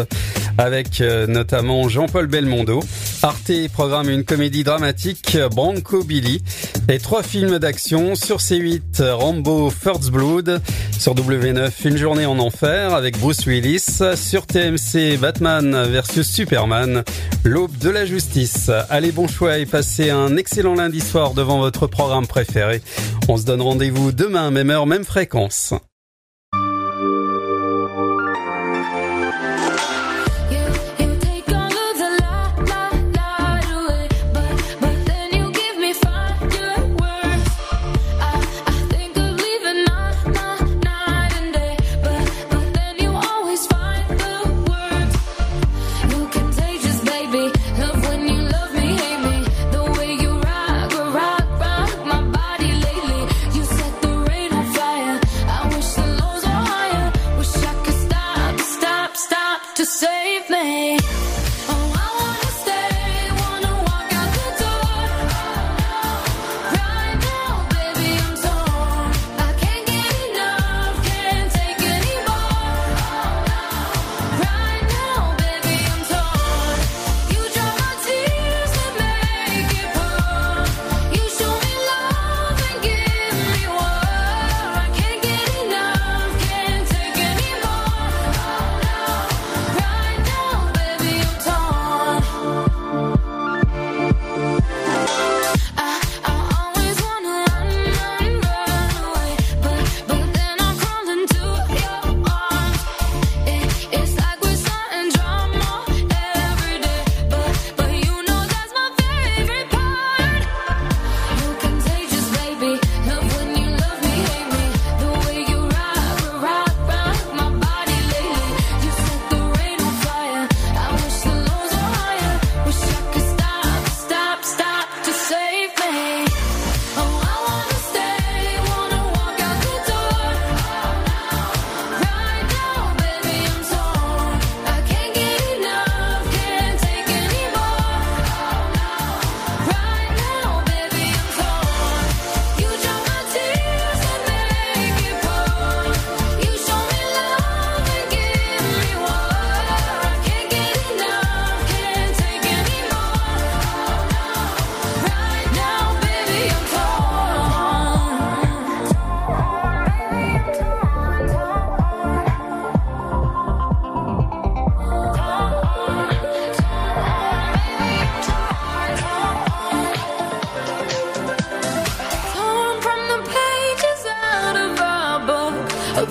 [0.58, 2.80] avec euh, notamment Jean-Paul Belmondo.
[3.22, 6.42] Arte programme une comédie dramatique Branco Billy
[6.88, 10.60] et trois films d'action sur C8 Rambo First Blood,
[10.98, 16.97] sur W9 Une journée en enfer avec Bruce Willis, sur TMC Batman versus Superman,
[17.44, 18.70] l'aube de la justice.
[18.90, 22.82] Allez bon choix et passez un excellent lundi soir devant votre programme préféré.
[23.28, 25.74] On se donne rendez-vous demain, même heure, même fréquence.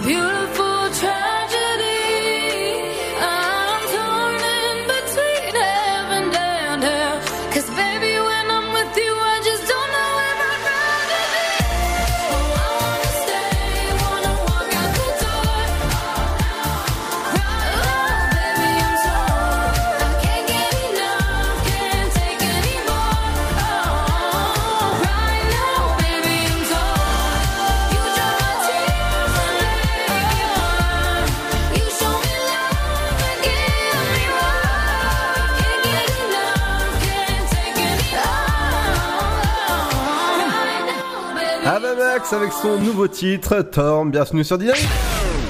[0.08, 0.37] you
[42.62, 44.88] son nouveau titre, Torm, bienvenue sur Dynamique.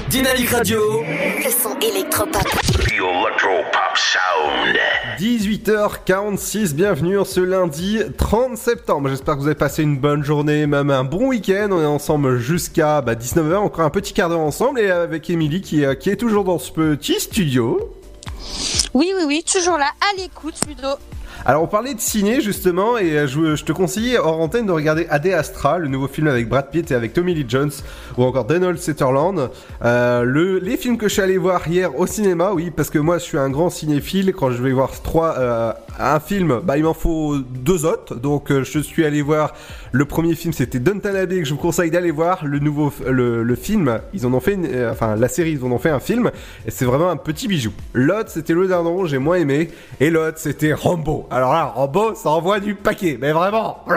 [0.10, 0.80] Dynamique Radio.
[1.02, 2.44] Le son électropop.
[2.44, 4.78] The Electro Pop Sound.
[5.18, 9.08] 18h46, bienvenue en ce lundi 30 septembre.
[9.10, 11.70] J'espère que vous avez passé une bonne journée, même un bon week-end.
[11.72, 15.62] On est ensemble jusqu'à bah, 19h, encore un petit quart d'heure ensemble et avec Émilie
[15.62, 17.96] qui, euh, qui est toujours dans ce petit studio.
[18.94, 20.90] Oui, oui, oui, toujours là, à l'écoute, Ludo.
[21.50, 25.08] Alors on parlait de ciné justement et euh, je, te conseillais hors antenne de regarder
[25.10, 27.72] Ad Astra, le nouveau film avec Brad Pitt et avec Tommy Lee Jones
[28.18, 29.50] ou encore Donald Sutherland.
[29.86, 33.00] Euh, le, les films que je suis allé voir hier au cinéma, oui, parce que
[33.00, 34.34] moi je suis un grand cinéphile.
[34.34, 38.16] Quand je vais voir trois, euh, un film, bah il m'en faut deux autres.
[38.16, 39.54] Donc euh, je suis allé voir
[39.94, 42.44] le premier film, c'était Downton Abbey que je vous conseille d'aller voir.
[42.46, 45.64] Le nouveau, le, le film, ils en ont fait, une- euh, enfin la série, ils
[45.64, 46.30] en ont fait un film
[46.68, 47.72] et c'est vraiment un petit bijou.
[47.94, 49.70] L'autre c'était Le Dardon, j'ai moins aimé,
[50.02, 51.26] et l'autre c'était Rambo.
[51.38, 53.86] Alors là, Rambo, ça envoie du paquet, mais vraiment,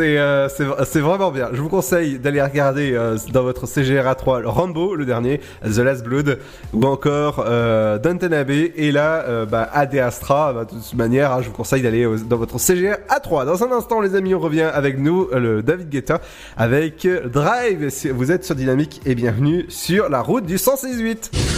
[0.00, 1.50] euh, c'est vraiment bien.
[1.52, 5.78] Je vous conseille d'aller regarder euh, dans votre CGRA 3 le Rambo, le dernier, The
[5.78, 6.40] Last Blood,
[6.72, 8.72] ou encore euh, Downton Abbey.
[8.74, 12.36] Et là, euh, bah, Astra, bah, de toute manière, hein, je vous conseille d'aller dans
[12.36, 13.46] votre CGR A3.
[13.46, 16.20] Dans un instant, les amis, on revient avec nous, le David Guetta,
[16.56, 17.88] avec Drive.
[18.12, 21.57] Vous êtes sur Dynamique et bienvenue sur la route du 168.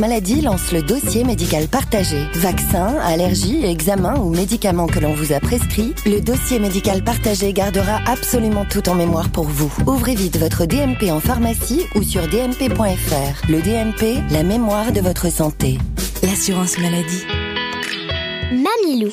[0.00, 2.16] maladie lance le dossier médical partagé.
[2.34, 8.00] Vaccins, allergies, examens ou médicaments que l'on vous a prescrits, le dossier médical partagé gardera
[8.06, 9.72] absolument tout en mémoire pour vous.
[9.86, 13.48] Ouvrez vite votre DMP en pharmacie ou sur dmp.fr.
[13.48, 15.78] Le DMP, la mémoire de votre santé.
[16.22, 17.24] L'assurance maladie.
[18.50, 19.12] Mamilou.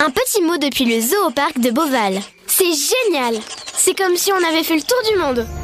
[0.00, 2.20] Un petit mot depuis le zoo au parc de Beauval.
[2.46, 3.40] C'est génial
[3.76, 5.63] C'est comme si on avait fait le tour du monde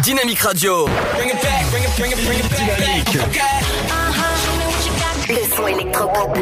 [0.00, 0.86] Dynamique Radio.
[2.56, 3.18] Dynamique.
[5.28, 6.34] Le son électropop.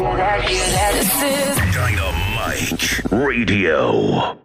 [1.71, 4.37] Dynamite Radio.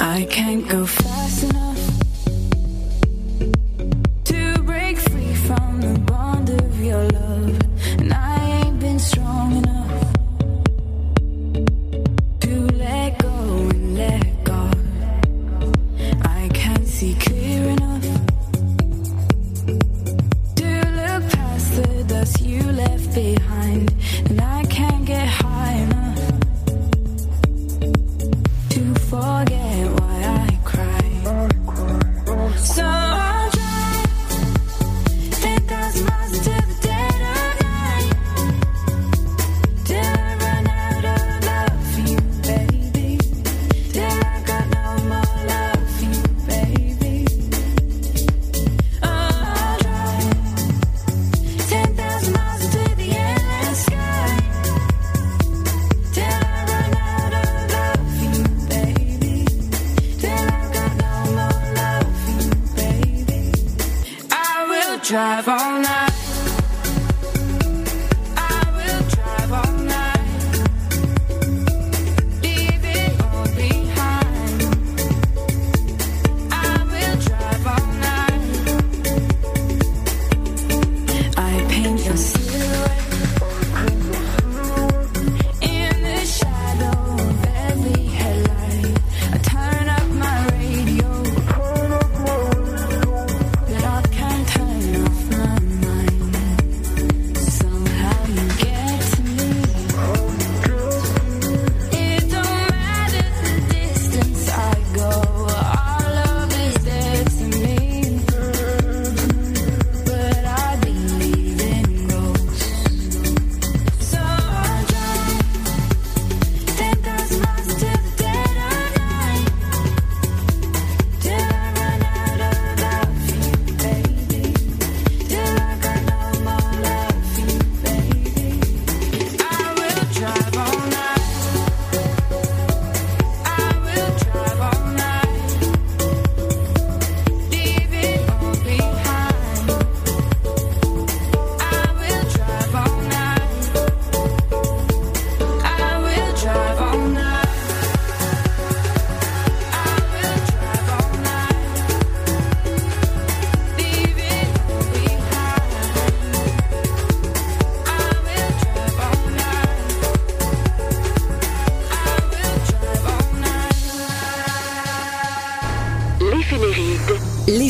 [0.00, 1.07] I can't go fast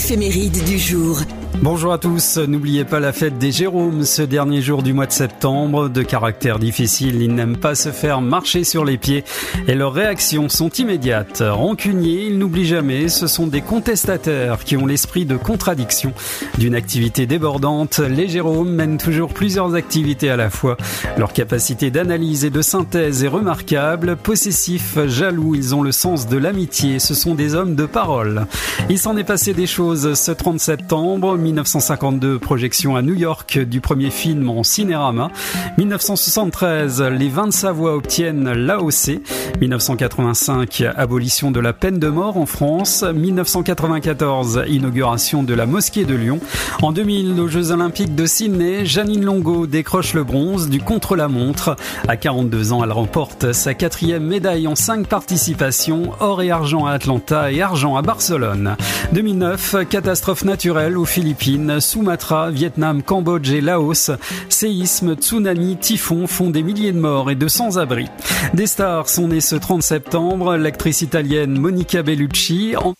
[0.09, 1.21] L'éphéméride du jour.
[1.61, 5.13] Bonjour à tous, n'oubliez pas la fête des Jérômes ce dernier jour du mois de
[5.13, 5.89] septembre.
[5.89, 9.25] De caractère difficile, ils n'aiment pas se faire marcher sur les pieds
[9.67, 11.43] et leurs réactions sont immédiates.
[11.45, 16.13] Rancuniers, ils n'oublient jamais, ce sont des contestateurs qui ont l'esprit de contradiction.
[16.59, 20.77] D'une activité débordante, les Jérômes mènent toujours plusieurs activités à la fois.
[21.17, 24.17] Leur capacité d'analyse et de synthèse est remarquable.
[24.17, 28.47] Possessifs, jaloux, ils ont le sens de l'amitié, ce sont des hommes de parole.
[28.89, 31.37] Il s'en est passé des choses ce 30 septembre.
[31.49, 35.31] 1952, projection à New York du premier film en cinérama.
[35.79, 39.21] 1973, les 20 de Savoie obtiennent l'AOC.
[39.61, 43.03] 1985, abolition de la peine de mort en France.
[43.03, 46.39] 1994, inauguration de la mosquée de Lyon.
[46.83, 51.77] En 2000, aux Jeux Olympiques de Sydney, Janine Longo décroche le bronze du contre-la-montre.
[52.09, 56.93] À 42 ans, elle remporte sa quatrième médaille en cinq participations, or et argent à
[56.93, 58.77] Atlanta et argent à Barcelone.
[59.13, 61.38] 2009, catastrophe naturelle aux Philippines,
[61.81, 64.11] Sumatra, Vietnam, Cambodge et Laos.
[64.49, 68.09] Séisme, tsunami, typhon font des milliers de morts et de sans-abri.
[68.55, 70.57] Des stars sont nées ce 30 septembre.
[70.57, 72.75] L'actrice italienne Monica Bellucci.
[72.77, 72.95] En...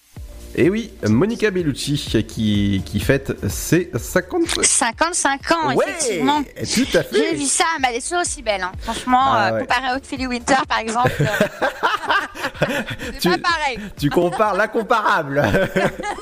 [0.55, 4.43] Et oui, Monica Bellucci qui, qui fête ses 50...
[4.65, 6.43] 55 ans, Ouais, effectivement.
[6.43, 7.31] tout à fait.
[7.31, 8.63] J'ai vu ça, mais elle est toujours aussi belle.
[8.63, 8.73] hein.
[8.81, 9.61] Franchement, Ah euh, ouais.
[9.61, 12.67] comparée à Ophélie Winter, par exemple, euh,
[13.13, 13.79] c'est Tu- pas pareil.
[14.01, 15.45] Tu compares l'incomparable.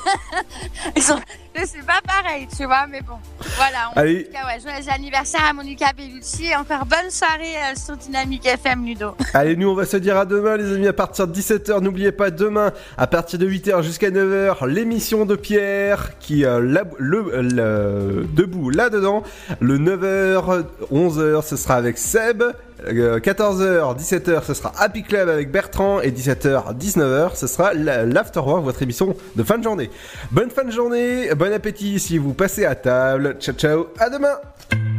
[0.95, 1.19] Ils sont-
[1.65, 3.15] C'est pas pareil, tu vois, mais bon.
[3.55, 4.25] Voilà, en Allez.
[4.25, 8.85] cas, ouais, joyeux anniversaire à Monica Bellucci et encore bonne soirée euh, sur Dynamique FM
[8.85, 9.15] Ludo.
[9.33, 11.79] Allez, nous, on va se dire à demain, les amis, à partir de 17h.
[11.81, 16.83] N'oubliez pas, demain, à partir de 8h jusqu'à 9h, l'émission de Pierre qui, euh, la-
[16.99, 19.23] le, le- debout là-dedans.
[19.59, 22.43] Le 9h, 11h, ce sera avec Seb.
[22.85, 25.99] Euh, 14h, 17h, ce sera Happy Club avec Bertrand.
[26.01, 29.89] Et 17h, 19h, ce sera la- l'Afterwork, votre émission de fin de journée.
[30.31, 33.37] Bonne fin de journée, bon appétit si vous passez à table.
[33.39, 34.96] Ciao, ciao, à demain!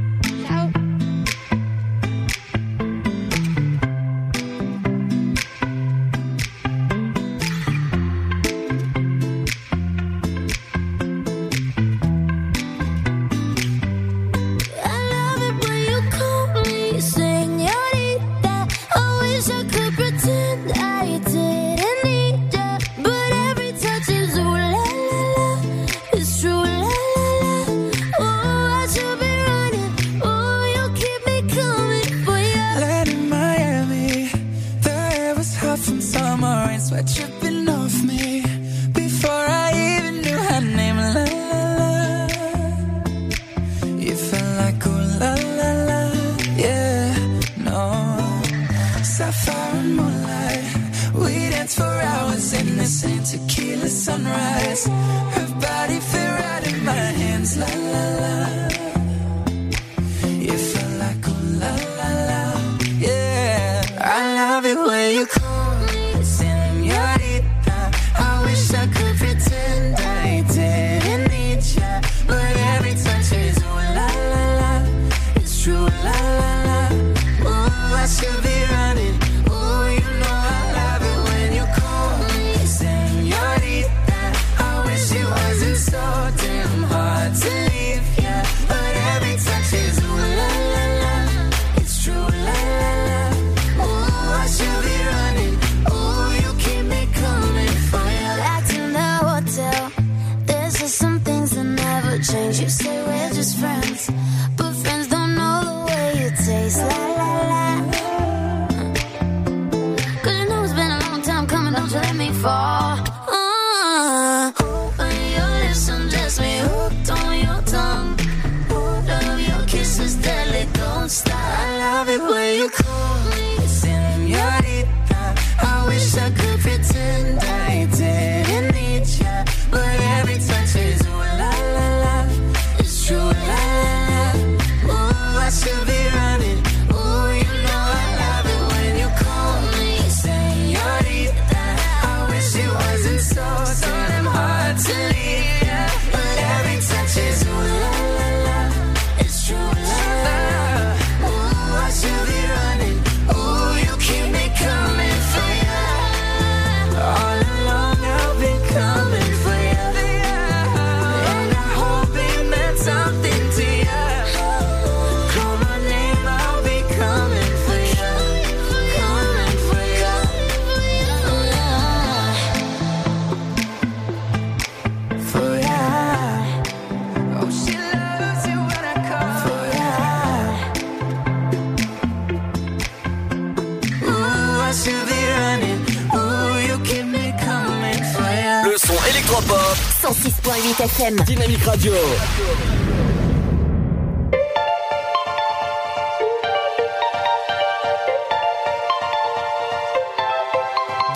[191.10, 191.94] Radio.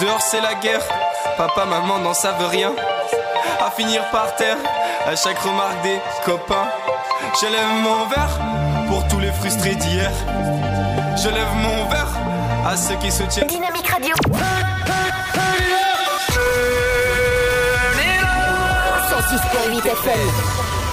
[0.01, 0.81] Dehors c'est la guerre,
[1.36, 2.73] papa, maman n'en savent rien.
[3.60, 4.56] À finir par terre,
[5.06, 6.69] à chaque remarque des copains.
[7.43, 8.40] Je lève mon verre
[8.89, 10.10] pour tous les frustrés d'hier.
[11.23, 12.16] Je lève mon verre
[12.66, 13.48] à ceux qui se tiennent.
[13.90, 14.14] Radio.
[19.23, 20.72] 96.8 FM.